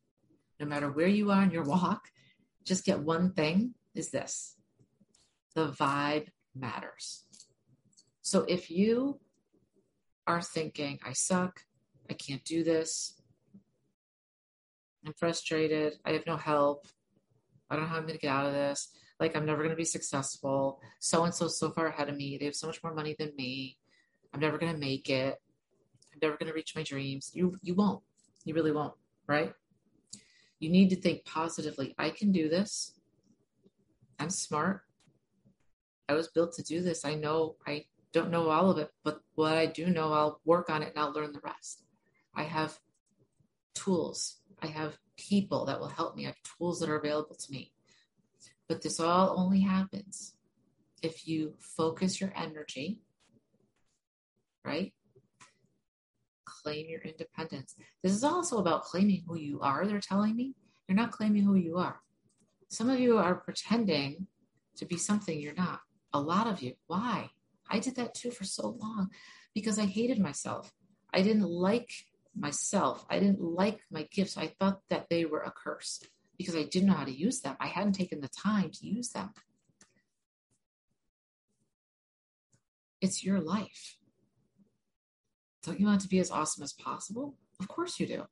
no 0.61 0.67
matter 0.67 0.91
where 0.91 1.09
you 1.09 1.31
are 1.31 1.43
in 1.43 1.51
your 1.51 1.65
walk, 1.65 2.09
just 2.65 2.85
get 2.85 3.01
one 3.01 3.33
thing 3.33 3.75
is 3.95 4.11
this 4.11 4.58
the 5.59 5.73
vibe 5.73 6.29
matters. 6.55 7.25
So 8.23 8.45
if 8.49 8.71
you 8.71 9.19
are 10.29 10.41
thinking, 10.41 11.01
I 11.05 11.13
suck, 11.15 11.65
I 12.09 12.13
can't 12.13 12.45
do 12.45 12.63
this, 12.63 13.21
I'm 15.05 15.15
frustrated, 15.15 15.95
I 16.05 16.13
have 16.13 16.27
no 16.29 16.37
help, 16.37 16.87
I 17.69 17.75
don't 17.75 17.85
know 17.85 17.91
how 17.91 17.97
I'm 17.97 18.03
going 18.03 18.15
to 18.15 18.21
get 18.21 18.31
out 18.31 18.47
of 18.47 18.53
this, 18.53 18.93
like 19.19 19.35
I'm 19.35 19.47
never 19.47 19.63
going 19.63 19.71
to 19.71 19.77
be 19.77 19.85
successful, 19.85 20.81
so 21.01 21.25
and 21.25 21.35
so 21.35 21.49
so 21.49 21.71
far 21.71 21.89
ahead 21.89 22.09
of 22.09 22.17
me, 22.17 22.39
they 22.39 22.45
have 22.45 22.55
so 22.55 22.69
much 22.69 22.81
more 22.85 22.95
money 22.95 23.17
than 23.19 23.33
me, 23.37 23.79
I'm 24.33 24.41
never 24.41 24.59
going 24.59 24.73
to 24.73 24.79
make 24.79 25.11
it, 25.11 25.41
I'm 26.13 26.21
never 26.23 26.37
going 26.37 26.49
to 26.49 26.55
reach 26.55 26.77
my 26.77 26.85
dreams. 26.85 27.33
You 27.35 27.57
you 27.63 27.75
won't. 27.75 28.03
You 28.45 28.55
really 28.55 28.73
won't, 28.73 28.95
right? 29.27 29.53
You 30.61 30.71
need 30.71 30.91
to 30.91 30.97
think 30.97 31.25
positively. 31.25 31.97
I 31.99 32.11
can 32.11 32.31
do 32.31 32.49
this. 32.49 32.93
I'm 34.21 34.31
smart. 34.31 34.83
I 36.09 36.15
was 36.15 36.29
built 36.29 36.55
to 36.55 36.63
do 36.63 36.81
this. 36.81 37.05
I 37.05 37.15
know 37.15 37.57
I 37.67 37.85
don't 38.13 38.31
know 38.31 38.49
all 38.49 38.71
of 38.71 38.79
it, 38.79 38.91
but 39.05 39.21
what 39.35 39.57
I 39.57 39.67
do 39.67 39.87
know, 39.89 40.13
I'll 40.13 40.41
work 40.45 40.71
on 40.71 40.83
it 40.83 40.93
and 40.95 40.99
I'll 40.99 41.13
learn 41.13 41.33
the 41.33 41.41
rest. 41.45 41.85
I 42.35 42.45
have 42.45 42.79
tools. 43.75 44.39
I 44.63 44.69
have 44.69 44.99
people 45.17 45.67
that 45.67 45.81
will 45.81 45.89
help 45.89 46.17
me. 46.17 46.25
I 46.25 46.29
have 46.29 46.43
tools 46.59 46.81
that 46.81 46.89
are 46.89 46.97
available 46.97 47.37
to 47.37 47.53
me. 47.53 47.73
But 48.69 48.83
this 48.83 49.01
all 49.01 49.39
only 49.39 49.61
happens 49.61 50.35
if 51.03 51.29
you 51.29 51.55
focus 51.61 52.21
your 52.21 52.33
energy, 52.35 53.01
right? 54.65 54.93
Claim 56.45 56.87
your 56.89 57.01
independence. 57.01 57.77
This 58.03 58.13
is 58.13 58.25
also 58.25 58.59
about 58.59 58.85
claiming 58.85 59.23
who 59.27 59.37
you 59.37 59.61
are, 59.61 59.87
they're 59.87 60.01
telling 60.01 60.35
me. 60.35 60.55
You're 60.87 60.97
not 60.97 61.13
claiming 61.13 61.45
who 61.45 61.55
you 61.55 61.77
are. 61.77 62.01
Some 62.69 62.89
of 62.89 62.99
you 62.99 63.19
are 63.19 63.35
pretending 63.35 64.27
to 64.77 64.87
be 64.87 64.97
something 64.97 65.41
you're 65.41 65.55
not 65.55 65.81
a 66.13 66.21
lot 66.21 66.47
of 66.47 66.63
you. 66.63 66.75
Why? 66.87 67.31
I 67.71 67.79
did 67.79 67.97
that 67.97 68.15
too 68.15 68.31
for 68.31 68.45
so 68.45 68.77
long 68.81 69.11
because 69.55 69.79
I 69.79 69.87
hated 69.87 70.19
myself. 70.19 70.73
I 71.13 71.23
didn't 71.23 71.49
like 71.49 71.91
myself. 72.35 73.05
I 73.11 73.19
didn't 73.19 73.41
like 73.41 73.81
my 73.91 74.09
gifts. 74.11 74.37
I 74.37 74.47
thought 74.47 74.81
that 74.89 75.09
they 75.09 75.25
were 75.25 75.41
a 75.41 75.51
curse 75.51 76.03
because 76.37 76.57
I 76.57 76.63
didn't 76.63 76.89
know 76.89 76.95
how 76.95 77.05
to 77.05 77.17
use 77.17 77.41
them. 77.41 77.57
I 77.61 77.67
hadn't 77.67 77.95
taken 77.95 78.21
the 78.21 78.29
time 78.29 78.71
to 78.71 78.87
use 78.87 79.11
them. 79.11 79.31
It's 83.01 83.25
your 83.25 83.41
life. 83.41 83.97
Don't 85.63 85.81
you 85.81 85.87
want 85.87 86.01
to 86.03 86.09
be 86.09 86.19
as 86.19 86.31
awesome 86.31 86.63
as 86.63 86.73
possible? 86.73 87.35
Of 87.61 87.69
course 87.69 88.01
you 88.01 88.07
do. 88.07 88.25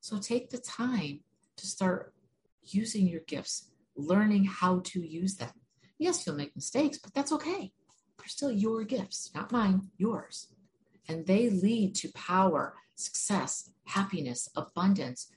So 0.00 0.18
take 0.18 0.50
the 0.50 0.58
time 0.58 1.20
to 1.56 1.66
start 1.66 2.14
using 2.62 3.08
your 3.08 3.20
gifts, 3.26 3.70
learning 3.96 4.44
how 4.44 4.80
to 4.84 5.00
use 5.00 5.36
them. 5.36 5.50
Yes, 5.98 6.26
you'll 6.26 6.36
make 6.36 6.54
mistakes, 6.54 6.98
but 6.98 7.14
that's 7.14 7.32
okay. 7.32 7.72
They're 8.18 8.28
still 8.28 8.50
your 8.50 8.84
gifts, 8.84 9.30
not 9.34 9.52
mine, 9.52 9.90
yours. 9.96 10.48
And 11.08 11.26
they 11.26 11.48
lead 11.48 11.94
to 11.96 12.12
power, 12.12 12.74
success, 12.94 13.70
happiness, 13.84 14.48
abundance, 14.56 15.30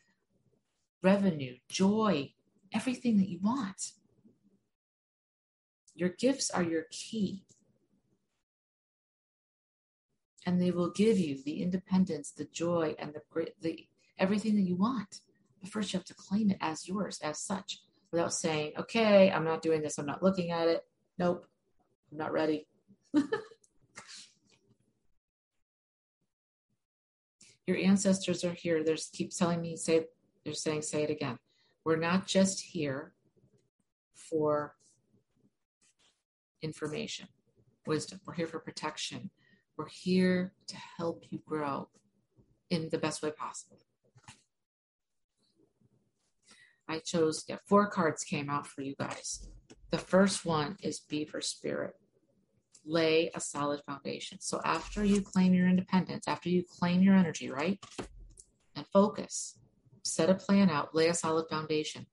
revenue, 1.01 1.57
joy, 1.69 2.33
everything 2.73 3.17
that 3.17 3.29
you 3.29 3.39
want. 3.41 3.91
Your 5.95 6.09
gifts 6.09 6.49
are 6.49 6.63
your 6.63 6.85
key. 6.91 7.43
And 10.45 10.61
they 10.61 10.71
will 10.71 10.89
give 10.89 11.19
you 11.19 11.41
the 11.43 11.61
independence, 11.61 12.31
the 12.31 12.45
joy, 12.45 12.95
and 12.97 13.13
the, 13.13 13.51
the 13.61 13.85
everything 14.17 14.55
that 14.55 14.61
you 14.63 14.75
want. 14.75 15.19
But 15.61 15.69
first, 15.69 15.93
you 15.93 15.99
have 15.99 16.05
to 16.05 16.13
claim 16.13 16.49
it 16.49 16.57
as 16.61 16.87
yours, 16.87 17.19
as 17.21 17.39
such 17.39 17.79
without 18.11 18.33
saying, 18.33 18.73
okay, 18.77 19.31
I'm 19.31 19.45
not 19.45 19.61
doing 19.61 19.81
this, 19.81 19.97
I'm 19.97 20.05
not 20.05 20.23
looking 20.23 20.51
at 20.51 20.67
it. 20.67 20.85
Nope, 21.17 21.45
I'm 22.11 22.17
not 22.17 22.31
ready. 22.31 22.67
Your 27.67 27.77
ancestors 27.77 28.43
are 28.43 28.53
here. 28.53 28.83
They're 28.83 28.97
keep 29.13 29.29
telling 29.29 29.61
me, 29.61 29.75
say, 29.75 30.05
they're 30.43 30.53
saying, 30.53 30.81
say 30.81 31.03
it 31.03 31.11
again. 31.11 31.37
We're 31.85 31.97
not 31.97 32.25
just 32.25 32.59
here 32.61 33.13
for 34.15 34.75
information, 36.61 37.27
wisdom. 37.85 38.19
We're 38.25 38.33
here 38.33 38.47
for 38.47 38.59
protection. 38.59 39.29
We're 39.77 39.87
here 39.87 40.53
to 40.67 40.75
help 40.97 41.25
you 41.29 41.39
grow 41.45 41.89
in 42.69 42.89
the 42.89 42.97
best 42.97 43.21
way 43.21 43.31
possible. 43.31 43.77
I 46.89 46.98
chose, 46.98 47.46
yeah, 47.48 47.58
four 47.67 47.88
cards 47.88 48.24
came 48.24 48.50
out 48.50 48.65
for 48.65 48.81
you 48.81 48.96
guys. 49.00 49.48
The 49.91 50.00
first 50.00 50.43
one 50.43 50.75
is 50.81 51.00
Beaver 51.00 51.39
Spirit. 51.39 51.93
Lay 52.84 53.29
a 53.36 53.39
solid 53.39 53.81
foundation. 53.86 54.39
So 54.41 54.60
after 54.65 55.03
you 55.03 55.22
claim 55.22 55.53
your 55.53 55.67
independence, 55.67 56.27
after 56.27 56.50
you 56.50 56.63
claim 56.63 57.01
your 57.01 57.13
energy, 57.13 57.51
right? 57.51 57.79
And 58.75 58.88
focus, 58.91 59.60
set 60.03 60.31
a 60.31 60.36
plan 60.36 60.72
out, 60.72 60.96
lay 60.96 61.08
a 61.10 61.13
solid 61.13 61.46
foundation. 61.48 62.08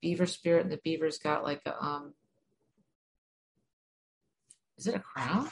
Beaver 0.00 0.26
Spirit 0.26 0.62
and 0.62 0.72
the 0.72 0.80
beaver's 0.84 1.18
got 1.18 1.42
like 1.42 1.62
a 1.66 1.82
um 1.82 2.14
is 4.78 4.86
it 4.86 4.94
a 4.94 5.00
crown 5.00 5.48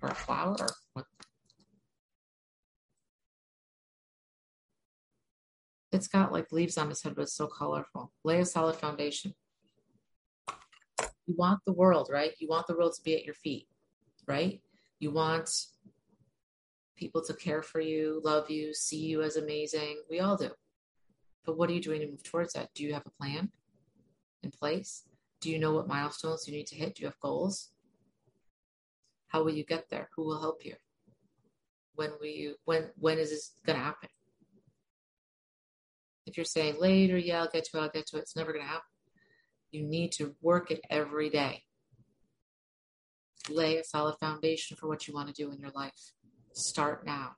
or 0.00 0.10
a 0.10 0.14
flower 0.14 0.56
or 0.60 0.68
It's 5.92 6.08
got 6.08 6.32
like 6.32 6.50
leaves 6.52 6.78
on 6.78 6.90
its 6.90 7.02
head, 7.02 7.14
but 7.14 7.22
it's 7.22 7.34
so 7.34 7.46
colorful. 7.46 8.12
Lay 8.24 8.40
a 8.40 8.44
solid 8.46 8.76
foundation. 8.76 9.34
You 11.26 11.34
want 11.36 11.60
the 11.66 11.72
world, 11.72 12.08
right? 12.10 12.32
You 12.38 12.48
want 12.48 12.66
the 12.66 12.74
world 12.74 12.94
to 12.94 13.02
be 13.02 13.14
at 13.14 13.24
your 13.24 13.34
feet, 13.34 13.68
right? 14.26 14.60
You 14.98 15.10
want 15.10 15.50
people 16.96 17.22
to 17.24 17.34
care 17.34 17.62
for 17.62 17.80
you, 17.80 18.20
love 18.24 18.50
you, 18.50 18.72
see 18.72 18.98
you 18.98 19.22
as 19.22 19.36
amazing. 19.36 20.02
We 20.08 20.20
all 20.20 20.36
do. 20.36 20.50
But 21.44 21.58
what 21.58 21.68
are 21.68 21.72
you 21.72 21.80
doing 21.80 22.00
to 22.00 22.06
move 22.06 22.22
towards 22.22 22.54
that? 22.54 22.70
Do 22.74 22.84
you 22.84 22.94
have 22.94 23.06
a 23.06 23.22
plan 23.22 23.50
in 24.42 24.50
place? 24.50 25.04
Do 25.40 25.50
you 25.50 25.58
know 25.58 25.72
what 25.72 25.88
milestones 25.88 26.46
you 26.46 26.54
need 26.54 26.68
to 26.68 26.76
hit? 26.76 26.94
Do 26.94 27.02
you 27.02 27.08
have 27.08 27.20
goals? 27.20 27.70
How 29.28 29.42
will 29.42 29.52
you 29.52 29.64
get 29.64 29.90
there? 29.90 30.08
Who 30.14 30.24
will 30.24 30.40
help 30.40 30.64
you? 30.64 30.74
When 31.94 32.10
will 32.20 32.26
you 32.26 32.54
when 32.64 32.90
when 32.96 33.18
is 33.18 33.30
this 33.30 33.52
gonna 33.66 33.80
happen? 33.80 34.08
If 36.32 36.38
you're 36.38 36.44
saying 36.46 36.76
later, 36.78 37.18
yeah, 37.18 37.42
I'll 37.42 37.50
get 37.50 37.64
to 37.64 37.76
it, 37.76 37.80
I'll 37.82 37.90
get 37.90 38.06
to 38.06 38.16
it, 38.16 38.20
it's 38.20 38.34
never 38.34 38.54
gonna 38.54 38.64
happen. 38.64 38.88
You 39.70 39.82
need 39.82 40.12
to 40.12 40.34
work 40.40 40.70
it 40.70 40.80
every 40.88 41.28
day. 41.28 41.64
Lay 43.50 43.76
a 43.76 43.84
solid 43.84 44.16
foundation 44.18 44.78
for 44.78 44.88
what 44.88 45.06
you 45.06 45.12
want 45.12 45.28
to 45.28 45.34
do 45.34 45.52
in 45.52 45.58
your 45.58 45.72
life. 45.74 46.14
Start 46.54 47.04
now. 47.04 47.32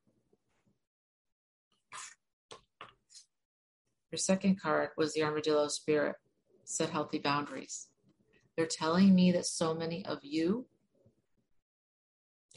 Your 4.12 4.18
second 4.18 4.60
card 4.62 4.90
was 4.96 5.12
the 5.12 5.24
Armadillo 5.24 5.66
Spirit. 5.66 6.14
Set 6.62 6.90
healthy 6.90 7.18
boundaries. 7.18 7.88
They're 8.56 8.66
telling 8.66 9.12
me 9.12 9.32
that 9.32 9.46
so 9.46 9.74
many 9.74 10.06
of 10.06 10.20
you 10.22 10.66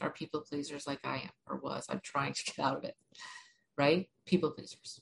are 0.00 0.10
people 0.10 0.42
pleasers 0.48 0.86
like 0.86 1.00
I 1.02 1.16
am 1.16 1.30
or 1.48 1.56
was. 1.56 1.86
I'm 1.88 2.00
trying 2.00 2.34
to 2.34 2.44
get 2.44 2.60
out 2.60 2.76
of 2.76 2.84
it, 2.84 2.94
right? 3.76 4.08
People 4.24 4.52
pleasers. 4.52 5.00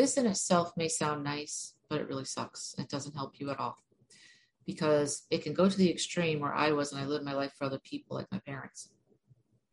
This 0.00 0.16
in 0.16 0.24
itself 0.26 0.72
may 0.78 0.88
sound 0.88 1.22
nice, 1.22 1.74
but 1.90 2.00
it 2.00 2.08
really 2.08 2.24
sucks. 2.24 2.74
It 2.78 2.88
doesn't 2.88 3.14
help 3.14 3.38
you 3.38 3.50
at 3.50 3.60
all 3.60 3.76
because 4.64 5.26
it 5.30 5.42
can 5.42 5.52
go 5.52 5.68
to 5.68 5.76
the 5.76 5.90
extreme 5.90 6.40
where 6.40 6.54
I 6.54 6.72
was 6.72 6.90
and 6.90 7.02
I 7.02 7.04
lived 7.04 7.22
my 7.22 7.34
life 7.34 7.52
for 7.52 7.64
other 7.64 7.80
people, 7.80 8.16
like 8.16 8.32
my 8.32 8.38
parents. 8.38 8.88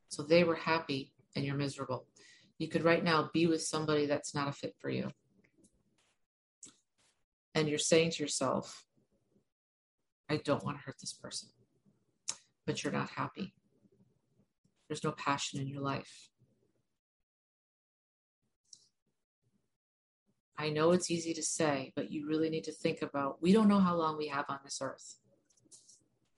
So 0.10 0.24
they 0.24 0.44
were 0.44 0.56
happy 0.56 1.14
and 1.34 1.46
you're 1.46 1.56
miserable. 1.56 2.08
You 2.58 2.68
could 2.68 2.84
right 2.84 3.02
now 3.02 3.30
be 3.34 3.48
with 3.48 3.62
somebody 3.62 4.06
that's 4.06 4.36
not 4.36 4.50
a 4.50 4.52
fit 4.52 4.76
for 4.78 4.90
you. 4.90 5.12
And 7.56 7.70
you're 7.70 7.80
saying 7.80 8.12
to 8.12 8.24
yourself, 8.24 8.86
I 10.30 10.42
don't 10.44 10.66
want 10.66 10.78
to 10.78 10.84
hurt 10.84 11.00
this 11.00 11.14
person 11.14 11.48
but 12.66 12.84
you're 12.84 12.92
not 12.92 13.10
happy. 13.12 13.54
There's 14.90 15.06
no 15.06 15.14
passion 15.14 15.62
in 15.62 15.68
your 15.68 15.82
life. 15.82 16.28
I 20.58 20.70
know 20.70 20.92
it's 20.92 21.12
easy 21.12 21.34
to 21.34 21.44
say, 21.44 21.94
but 21.96 22.12
you 22.12 22.28
really 22.28 22.50
need 22.50 22.64
to 22.64 22.72
think 22.72 23.02
about 23.02 23.42
we 23.42 23.54
don't 23.54 23.68
know 23.68 23.80
how 23.80 23.96
long 23.96 24.18
we 24.18 24.28
have 24.28 24.46
on 24.50 24.60
this 24.64 24.80
earth. 24.82 25.16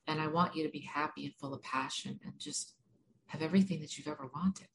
And 0.08 0.20
I 0.20 0.28
want 0.28 0.56
you 0.56 0.64
to 0.64 0.70
be 0.70 0.82
happy 0.82 1.26
and 1.26 1.36
full 1.36 1.54
of 1.54 1.62
passion 1.62 2.20
and 2.26 2.34
just 2.38 2.74
have 3.28 3.42
everything 3.42 3.80
that 3.82 3.98
you've 3.98 4.08
ever 4.08 4.30
wanted, 4.34 4.68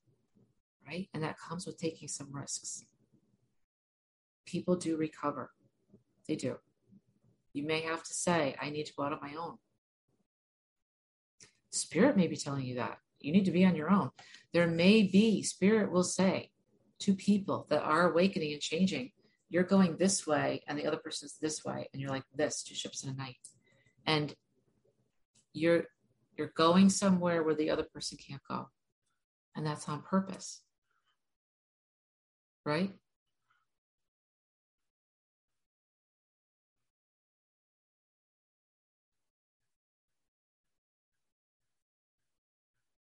right? 0.86 1.08
And 1.12 1.22
that 1.22 1.38
comes 1.38 1.66
with 1.66 1.76
taking 1.76 2.08
some 2.08 2.28
risks. 2.32 2.84
People 4.46 4.76
do 4.76 4.96
recover, 4.96 5.50
they 6.28 6.36
do. 6.36 6.56
You 7.52 7.64
may 7.64 7.82
have 7.82 8.02
to 8.02 8.14
say, 8.14 8.56
I 8.60 8.70
need 8.70 8.86
to 8.86 8.94
go 8.94 9.04
out 9.04 9.12
on 9.12 9.18
my 9.20 9.34
own. 9.34 9.56
Spirit 11.70 12.16
may 12.16 12.28
be 12.28 12.36
telling 12.36 12.64
you 12.64 12.76
that. 12.76 12.98
You 13.20 13.32
need 13.32 13.44
to 13.46 13.50
be 13.50 13.64
on 13.64 13.74
your 13.74 13.90
own. 13.90 14.10
There 14.52 14.66
may 14.66 15.02
be, 15.02 15.42
Spirit 15.42 15.90
will 15.90 16.04
say 16.04 16.50
to 17.00 17.14
people 17.14 17.66
that 17.70 17.82
are 17.82 18.10
awakening 18.10 18.52
and 18.52 18.60
changing, 18.60 19.10
you're 19.54 19.62
going 19.62 19.96
this 19.96 20.26
way 20.26 20.64
and 20.66 20.76
the 20.76 20.84
other 20.84 20.96
person's 20.96 21.38
this 21.40 21.64
way. 21.64 21.88
And 21.92 22.02
you're 22.02 22.10
like 22.10 22.24
this, 22.34 22.64
two 22.64 22.74
ships 22.74 23.04
in 23.04 23.10
a 23.10 23.14
night. 23.14 23.36
And 24.04 24.34
you're 25.52 25.84
you're 26.36 26.50
going 26.56 26.90
somewhere 26.90 27.44
where 27.44 27.54
the 27.54 27.70
other 27.70 27.84
person 27.84 28.18
can't 28.18 28.42
go. 28.50 28.68
And 29.54 29.64
that's 29.64 29.88
on 29.88 30.02
purpose. 30.02 30.60
Right? 32.66 32.92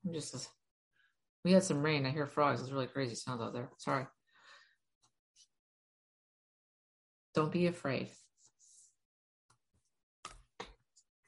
I'm 0.05 0.13
just, 0.13 0.47
we 1.43 1.51
had 1.51 1.63
some 1.63 1.83
rain. 1.83 2.05
I 2.05 2.11
hear 2.11 2.25
frogs. 2.25 2.61
It's 2.61 2.71
really 2.71 2.87
crazy 2.87 3.15
sounds 3.15 3.41
out 3.41 3.51
there. 3.51 3.69
Sorry. 3.79 4.05
Don't 7.37 7.51
be 7.51 7.67
afraid. 7.67 8.09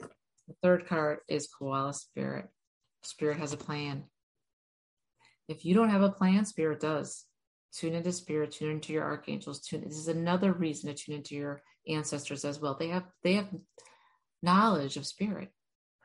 The 0.02 0.56
third 0.64 0.88
card 0.88 1.20
is 1.28 1.48
Koala 1.48 1.94
Spirit. 1.94 2.48
Spirit 3.04 3.38
has 3.38 3.54
a 3.54 3.58
plan. 3.58 4.06
If 5.48 5.66
you 5.66 5.76
don't 5.76 5.92
have 5.92 6.02
a 6.02 6.10
plan, 6.10 6.46
Spirit 6.46 6.80
does. 6.80 7.26
Tune 7.76 7.94
into 7.94 8.12
Spirit, 8.12 8.54
tune 8.54 8.72
into 8.72 8.92
your 8.92 9.04
archangels. 9.04 9.62
Tune. 9.62 9.84
This 9.86 10.00
is 10.00 10.08
another 10.08 10.52
reason 10.52 10.90
to 10.90 10.96
tune 10.96 11.14
into 11.14 11.36
your 11.36 11.62
ancestors 11.88 12.44
as 12.44 12.60
well. 12.60 12.76
They 12.76 12.88
have 12.88 13.06
they 13.24 13.34
have 13.34 13.54
knowledge 14.42 14.98
of 14.98 15.06
Spirit, 15.06 15.50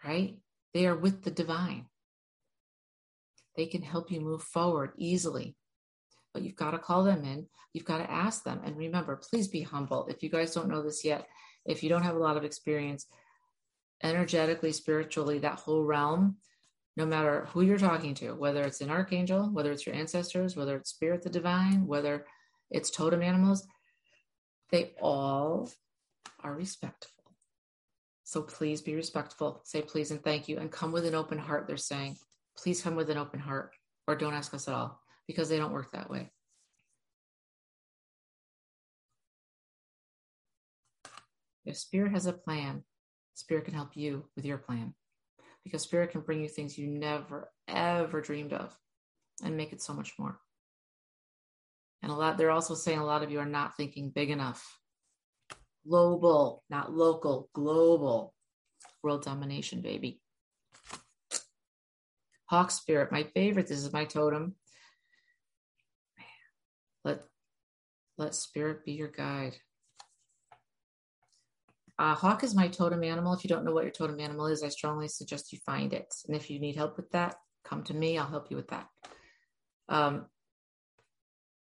right? 0.05 0.37
They 0.75 0.87
are 0.87 0.97
with 0.97 1.25
the 1.25 1.31
divine. 1.31 1.87
They 3.57 3.65
can 3.65 3.81
help 3.81 4.11
you 4.11 4.21
move 4.21 4.43
forward 4.43 4.93
easily. 4.99 5.57
But 6.35 6.43
you've 6.43 6.57
got 6.57 6.73
to 6.73 6.79
call 6.79 7.05
them 7.05 7.25
in. 7.25 7.47
You've 7.73 7.87
got 7.87 7.99
to 7.99 8.11
ask 8.11 8.45
them. 8.45 8.61
And 8.65 8.77
remember, 8.77 9.17
please 9.17 9.49
be 9.49 9.63
humble. 9.63 10.07
If 10.09 10.23
you 10.23 10.29
guys 10.29 10.53
don't 10.53 10.69
know 10.69 10.83
this 10.83 11.05
yet, 11.05 11.27
if 11.65 11.83
you 11.83 11.89
don't 11.89 12.03
have 12.03 12.17
a 12.17 12.21
lot 12.21 12.37
of 12.37 12.45
experience, 12.45 13.07
energetically, 14.03 14.73
spiritually, 14.73 15.39
that 15.39 15.61
whole 15.61 15.85
realm, 15.85 16.37
no 16.97 17.07
matter 17.07 17.47
who 17.53 17.63
you're 17.63 17.79
talking 17.79 18.15
to, 18.15 18.33
whether 18.33 18.63
it's 18.63 18.81
an 18.81 18.91
archangel, 18.91 19.49
whether 19.53 19.73
it's 19.73 19.87
your 19.87 19.95
ancestors, 19.95 20.57
whether 20.57 20.77
it's 20.77 20.91
spirit 20.91 21.23
the 21.23 21.31
divine, 21.31 21.87
whether 21.87 22.27
it's 22.71 22.91
totem 22.91 23.23
animals, 23.23 23.67
they 24.71 24.93
all 25.01 25.71
are 26.43 26.55
respectful. 26.55 27.11
So 28.25 28.43
please 28.43 28.81
be 28.81 28.95
respectful. 28.95 29.61
Say 29.65 29.83
please 29.83 30.11
and 30.11 30.23
thank 30.23 30.49
you 30.49 30.59
and 30.59 30.71
come 30.71 30.93
with 30.93 31.07
an 31.07 31.15
open 31.15 31.39
heart, 31.39 31.67
they're 31.67 31.77
saying 31.77 32.17
please 32.57 32.83
come 32.83 32.97
with 32.97 33.11
an 33.11 33.19
open 33.19 33.41
heart 33.41 33.71
or 34.07 34.17
don't 34.17 34.35
ask 34.35 34.55
us 34.55 34.69
at 34.69 34.75
all 34.75 35.01
because 35.27 35.49
they 35.49 35.59
don't 35.59 35.73
work 35.73 35.93
that 35.93 36.11
way. 36.11 36.31
If 41.65 41.79
spirit 41.79 42.13
has 42.13 42.27
a 42.27 42.33
plan, 42.33 42.83
spirit 43.35 43.65
can 43.65 43.75
help 43.75 43.97
you 43.97 44.25
with 44.37 44.45
your 44.45 44.59
plan 44.59 44.95
because 45.65 45.83
spirit 45.83 46.11
can 46.11 46.21
bring 46.21 46.43
you 46.43 46.49
things 46.49 46.79
you 46.79 46.87
never 46.87 47.51
ever 47.67 48.21
dreamed 48.21 48.53
of 48.53 48.77
and 49.43 49.57
make 49.57 49.73
it 49.73 49.83
so 49.83 49.95
much 49.95 50.13
more. 50.19 50.39
And 52.03 52.13
a 52.13 52.15
lot 52.15 52.37
they're 52.37 52.51
also 52.51 52.75
saying 52.75 52.99
a 52.99 53.05
lot 53.05 53.23
of 53.23 53.31
you 53.31 53.39
are 53.39 53.47
not 53.47 53.77
thinking 53.77 54.11
big 54.11 54.31
enough. 54.31 54.79
Global, 55.89 56.63
not 56.69 56.93
local, 56.93 57.49
global. 57.55 58.35
World 59.03 59.25
domination, 59.25 59.81
baby. 59.81 60.21
Hawk 62.47 62.71
Spirit, 62.71 63.13
my 63.13 63.25
favorite. 63.35 63.67
This 63.67 63.83
is 63.83 63.93
my 63.93 64.05
totem. 64.05 64.55
Let 67.05 67.23
let 68.17 68.35
Spirit 68.35 68.85
be 68.85 68.93
your 68.93 69.09
guide. 69.09 69.57
Uh, 71.99 72.15
hawk 72.15 72.43
is 72.43 72.55
my 72.55 72.69
totem 72.69 73.05
animal. 73.05 73.35
If 73.35 73.45
you 73.45 73.49
don't 73.49 73.65
know 73.65 73.73
what 73.73 73.85
your 73.85 73.93
totem 73.93 74.19
animal 74.21 74.47
is, 74.47 74.63
I 74.63 74.69
strongly 74.69 75.09
suggest 75.09 75.53
you 75.53 75.59
find 75.65 75.93
it. 75.93 76.13
And 76.27 76.37
if 76.37 76.51
you 76.51 76.59
need 76.59 76.77
help 76.77 76.97
with 76.97 77.11
that, 77.13 77.37
come 77.65 77.85
to 77.85 77.95
me. 77.95 78.19
I'll 78.19 78.27
help 78.27 78.51
you 78.51 78.57
with 78.57 78.69
that. 78.69 78.89
Um, 79.89 80.27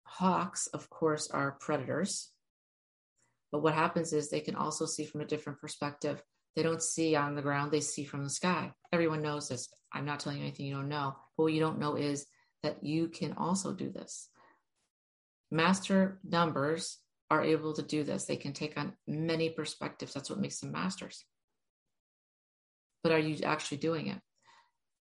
hawks, 0.04 0.66
of 0.68 0.88
course, 0.88 1.28
are 1.30 1.56
predators. 1.60 2.30
But 3.50 3.62
what 3.62 3.74
happens 3.74 4.12
is 4.12 4.28
they 4.28 4.40
can 4.40 4.54
also 4.54 4.86
see 4.86 5.04
from 5.04 5.20
a 5.20 5.26
different 5.26 5.60
perspective. 5.60 6.22
They 6.54 6.62
don't 6.62 6.82
see 6.82 7.16
on 7.16 7.34
the 7.34 7.42
ground, 7.42 7.70
they 7.70 7.80
see 7.80 8.04
from 8.04 8.24
the 8.24 8.30
sky. 8.30 8.72
Everyone 8.92 9.22
knows 9.22 9.48
this. 9.48 9.68
I'm 9.92 10.04
not 10.04 10.20
telling 10.20 10.38
you 10.38 10.44
anything 10.44 10.66
you 10.66 10.74
don't 10.74 10.88
know. 10.88 11.14
But 11.36 11.44
what 11.44 11.52
you 11.52 11.60
don't 11.60 11.78
know 11.78 11.96
is 11.96 12.26
that 12.62 12.84
you 12.84 13.08
can 13.08 13.32
also 13.34 13.72
do 13.72 13.90
this. 13.90 14.28
Master 15.50 16.20
numbers 16.24 16.98
are 17.30 17.42
able 17.42 17.74
to 17.74 17.82
do 17.82 18.02
this. 18.04 18.24
They 18.24 18.36
can 18.36 18.52
take 18.52 18.78
on 18.78 18.92
many 19.06 19.50
perspectives. 19.50 20.12
That's 20.12 20.30
what 20.30 20.40
makes 20.40 20.60
them 20.60 20.72
masters. 20.72 21.24
But 23.02 23.12
are 23.12 23.18
you 23.18 23.44
actually 23.44 23.78
doing 23.78 24.08
it? 24.08 24.18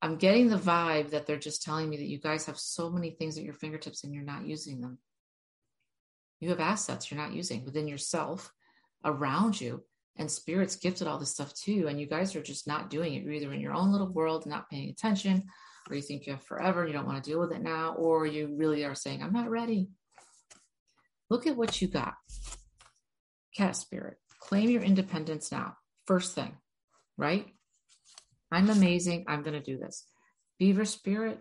I'm 0.02 0.16
getting 0.16 0.48
the 0.48 0.56
vibe 0.56 1.10
that 1.10 1.26
they're 1.26 1.38
just 1.38 1.62
telling 1.62 1.88
me 1.88 1.98
that 1.98 2.08
you 2.08 2.18
guys 2.18 2.46
have 2.46 2.58
so 2.58 2.90
many 2.90 3.10
things 3.10 3.36
at 3.36 3.44
your 3.44 3.54
fingertips 3.54 4.02
and 4.02 4.14
you're 4.14 4.24
not 4.24 4.46
using 4.46 4.80
them. 4.80 4.98
You 6.40 6.48
have 6.50 6.60
assets 6.60 7.10
you're 7.10 7.20
not 7.20 7.34
using 7.34 7.64
within 7.64 7.86
yourself, 7.86 8.50
around 9.04 9.60
you, 9.60 9.84
and 10.16 10.30
spirits 10.30 10.76
gifted 10.76 11.06
all 11.06 11.18
this 11.18 11.32
stuff 11.32 11.52
to 11.64 11.72
you. 11.72 11.88
And 11.88 12.00
you 12.00 12.06
guys 12.06 12.34
are 12.34 12.42
just 12.42 12.66
not 12.66 12.88
doing 12.88 13.14
it. 13.14 13.22
You're 13.22 13.34
either 13.34 13.52
in 13.52 13.60
your 13.60 13.74
own 13.74 13.92
little 13.92 14.08
world, 14.08 14.46
not 14.46 14.70
paying 14.70 14.88
attention, 14.88 15.44
or 15.88 15.96
you 15.96 16.02
think 16.02 16.26
you 16.26 16.32
have 16.32 16.42
forever 16.42 16.80
and 16.80 16.88
you 16.88 16.94
don't 16.94 17.06
want 17.06 17.22
to 17.22 17.30
deal 17.30 17.38
with 17.38 17.52
it 17.52 17.62
now, 17.62 17.94
or 17.94 18.26
you 18.26 18.54
really 18.56 18.84
are 18.84 18.94
saying, 18.94 19.22
I'm 19.22 19.32
not 19.32 19.50
ready. 19.50 19.88
Look 21.30 21.46
at 21.46 21.56
what 21.56 21.80
you 21.80 21.88
got. 21.88 22.14
Cat 23.56 23.76
spirit, 23.76 24.16
claim 24.40 24.68
your 24.68 24.82
independence 24.82 25.50
now. 25.52 25.76
First 26.06 26.34
thing, 26.34 26.56
right? 27.16 27.46
I'm 28.50 28.68
amazing. 28.68 29.24
I'm 29.28 29.42
going 29.42 29.54
to 29.54 29.62
do 29.62 29.78
this. 29.78 30.04
Beaver 30.58 30.84
spirit, 30.84 31.40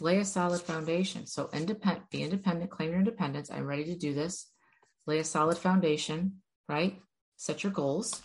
lay 0.00 0.18
a 0.18 0.24
solid 0.24 0.62
foundation. 0.62 1.26
So 1.26 1.50
independent, 1.52 2.10
be 2.10 2.22
independent, 2.22 2.70
claim 2.70 2.90
your 2.90 2.98
independence. 2.98 3.50
I'm 3.50 3.66
ready 3.66 3.84
to 3.84 3.96
do 3.96 4.14
this. 4.14 4.50
Lay 5.06 5.18
a 5.18 5.24
solid 5.24 5.58
foundation, 5.58 6.42
right? 6.68 6.98
Set 7.36 7.62
your 7.62 7.72
goals, 7.72 8.22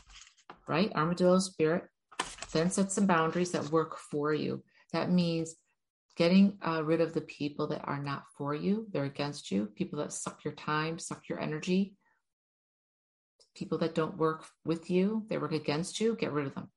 right? 0.67 0.91
Armadillo 0.95 1.39
spirit. 1.39 1.83
Then 2.53 2.71
set 2.71 2.91
some 2.91 3.05
boundaries 3.05 3.51
that 3.51 3.71
work 3.71 3.97
for 3.97 4.33
you. 4.33 4.63
That 4.93 5.11
means 5.11 5.55
getting 6.21 6.55
uh, 6.61 6.83
rid 6.83 7.01
of 7.01 7.15
the 7.15 7.21
people 7.21 7.65
that 7.65 7.81
are 7.83 7.99
not 7.99 8.21
for 8.37 8.53
you, 8.53 8.85
they're 8.91 9.05
against 9.05 9.49
you, 9.49 9.65
people 9.75 9.97
that 9.97 10.13
suck 10.13 10.45
your 10.45 10.53
time, 10.53 10.99
suck 10.99 11.27
your 11.27 11.39
energy, 11.39 11.95
people 13.55 13.79
that 13.79 13.95
don't 13.95 14.19
work 14.19 14.45
with 14.63 14.91
you, 14.91 15.25
they 15.31 15.39
work 15.39 15.51
against 15.51 15.99
you, 15.99 16.15
get 16.15 16.31
rid 16.31 16.45
of 16.45 16.53
them. 16.53 16.69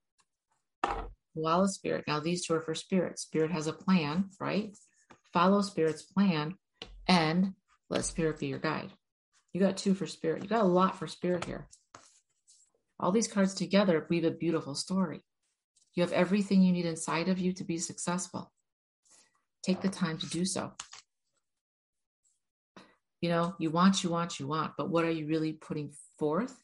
Follow 1.35 1.66
spirit. 1.66 2.04
Now, 2.07 2.20
these 2.20 2.46
two 2.46 2.54
are 2.54 2.62
for 2.62 2.74
spirit. 2.74 3.18
Spirit 3.18 3.50
has 3.50 3.66
a 3.66 3.74
plan, 3.74 4.30
right? 4.40 4.74
Follow 5.35 5.61
spirit's 5.61 6.04
plan 6.04 6.54
and 7.07 7.52
let 7.90 8.07
spirit 8.07 8.40
be 8.40 8.46
your 8.46 8.59
guide. 8.59 8.92
You 9.52 9.61
got 9.61 9.76
two 9.76 9.92
for 9.92 10.07
spirit. 10.07 10.42
You 10.42 10.48
got 10.48 10.62
a 10.62 10.78
lot 10.80 10.98
for 10.98 11.07
spirit 11.07 11.44
here. 11.44 11.68
All 12.98 13.12
these 13.12 13.28
cards 13.28 13.52
together 13.52 14.07
weave 14.09 14.24
a 14.24 14.30
beautiful 14.30 14.74
story. 14.74 15.20
You 15.94 16.02
have 16.02 16.12
everything 16.12 16.62
you 16.62 16.72
need 16.72 16.87
inside 16.87 17.28
of 17.28 17.38
you 17.38 17.52
to 17.52 17.64
be 17.64 17.76
successful. 17.76 18.50
Take 19.64 19.81
the 19.81 19.88
time 19.88 20.18
to 20.18 20.27
do 20.27 20.44
so. 20.44 20.72
You 23.22 23.31
know, 23.31 23.55
you 23.59 23.70
want, 23.70 24.05
you 24.05 24.11
want, 24.11 24.38
you 24.38 24.46
want, 24.46 24.72
but 24.77 24.90
what 24.90 25.05
are 25.05 25.11
you 25.11 25.27
really 25.27 25.55
putting 25.55 25.92
forth 26.18 26.55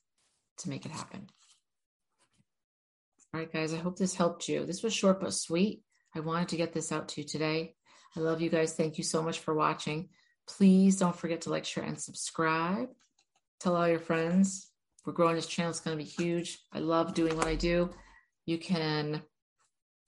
to 0.59 0.69
make 0.69 0.85
it 0.85 0.93
happen? 0.93 1.27
All 3.33 3.41
right, 3.41 3.51
guys, 3.51 3.73
I 3.73 3.79
hope 3.79 3.97
this 3.97 4.15
helped 4.15 4.49
you. 4.49 4.67
This 4.67 4.83
was 4.83 4.93
short 4.93 5.21
but 5.21 5.33
sweet. 5.33 5.83
I 6.15 6.21
wanted 6.21 6.49
to 6.49 6.57
get 6.57 6.75
this 6.75 6.93
out 6.93 7.09
to 7.09 7.23
you 7.23 7.27
today. 7.27 7.75
I 8.15 8.21
love 8.21 8.43
you 8.43 8.51
guys. 8.51 8.75
Thank 8.75 8.99
you 8.99 9.05
so 9.05 9.23
much 9.23 9.39
for 9.39 9.55
watching. 9.55 10.11
Please 10.47 10.99
don't 10.99 11.17
forget 11.17 11.43
to 11.43 11.51
like, 11.51 11.65
share, 11.65 11.85
and 11.85 11.99
subscribe. 11.99 12.89
Tell 13.61 13.77
all 13.77 13.89
your 13.89 14.01
friends. 14.01 14.69
We're 15.07 15.13
growing 15.15 15.37
this 15.37 15.47
channel. 15.47 15.71
It's 15.71 15.81
going 15.81 15.97
to 15.97 16.05
be 16.05 16.11
huge. 16.11 16.59
I 16.73 16.81
love 16.81 17.15
doing 17.15 17.37
what 17.37 17.47
I 17.47 17.55
do. 17.55 17.91
You 18.45 18.59
can 18.59 19.23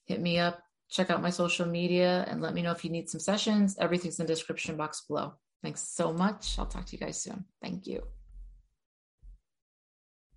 hit 0.04 0.20
me 0.20 0.38
up, 0.38 0.60
check 0.92 1.10
out 1.10 1.22
my 1.22 1.30
social 1.30 1.66
media, 1.66 2.24
and 2.28 2.40
let 2.40 2.54
me 2.54 2.62
know 2.62 2.70
if 2.70 2.84
you 2.84 2.90
need 2.90 3.08
some 3.08 3.20
sessions. 3.20 3.76
Everything's 3.80 4.20
in 4.20 4.26
the 4.26 4.32
description 4.32 4.76
box 4.76 5.00
below. 5.08 5.32
Thanks 5.62 5.80
so 5.80 6.12
much. 6.12 6.58
I'll 6.58 6.66
talk 6.66 6.84
to 6.86 6.92
you 6.92 6.98
guys 6.98 7.20
soon. 7.22 7.44
Thank 7.62 7.86
you. 7.86 8.02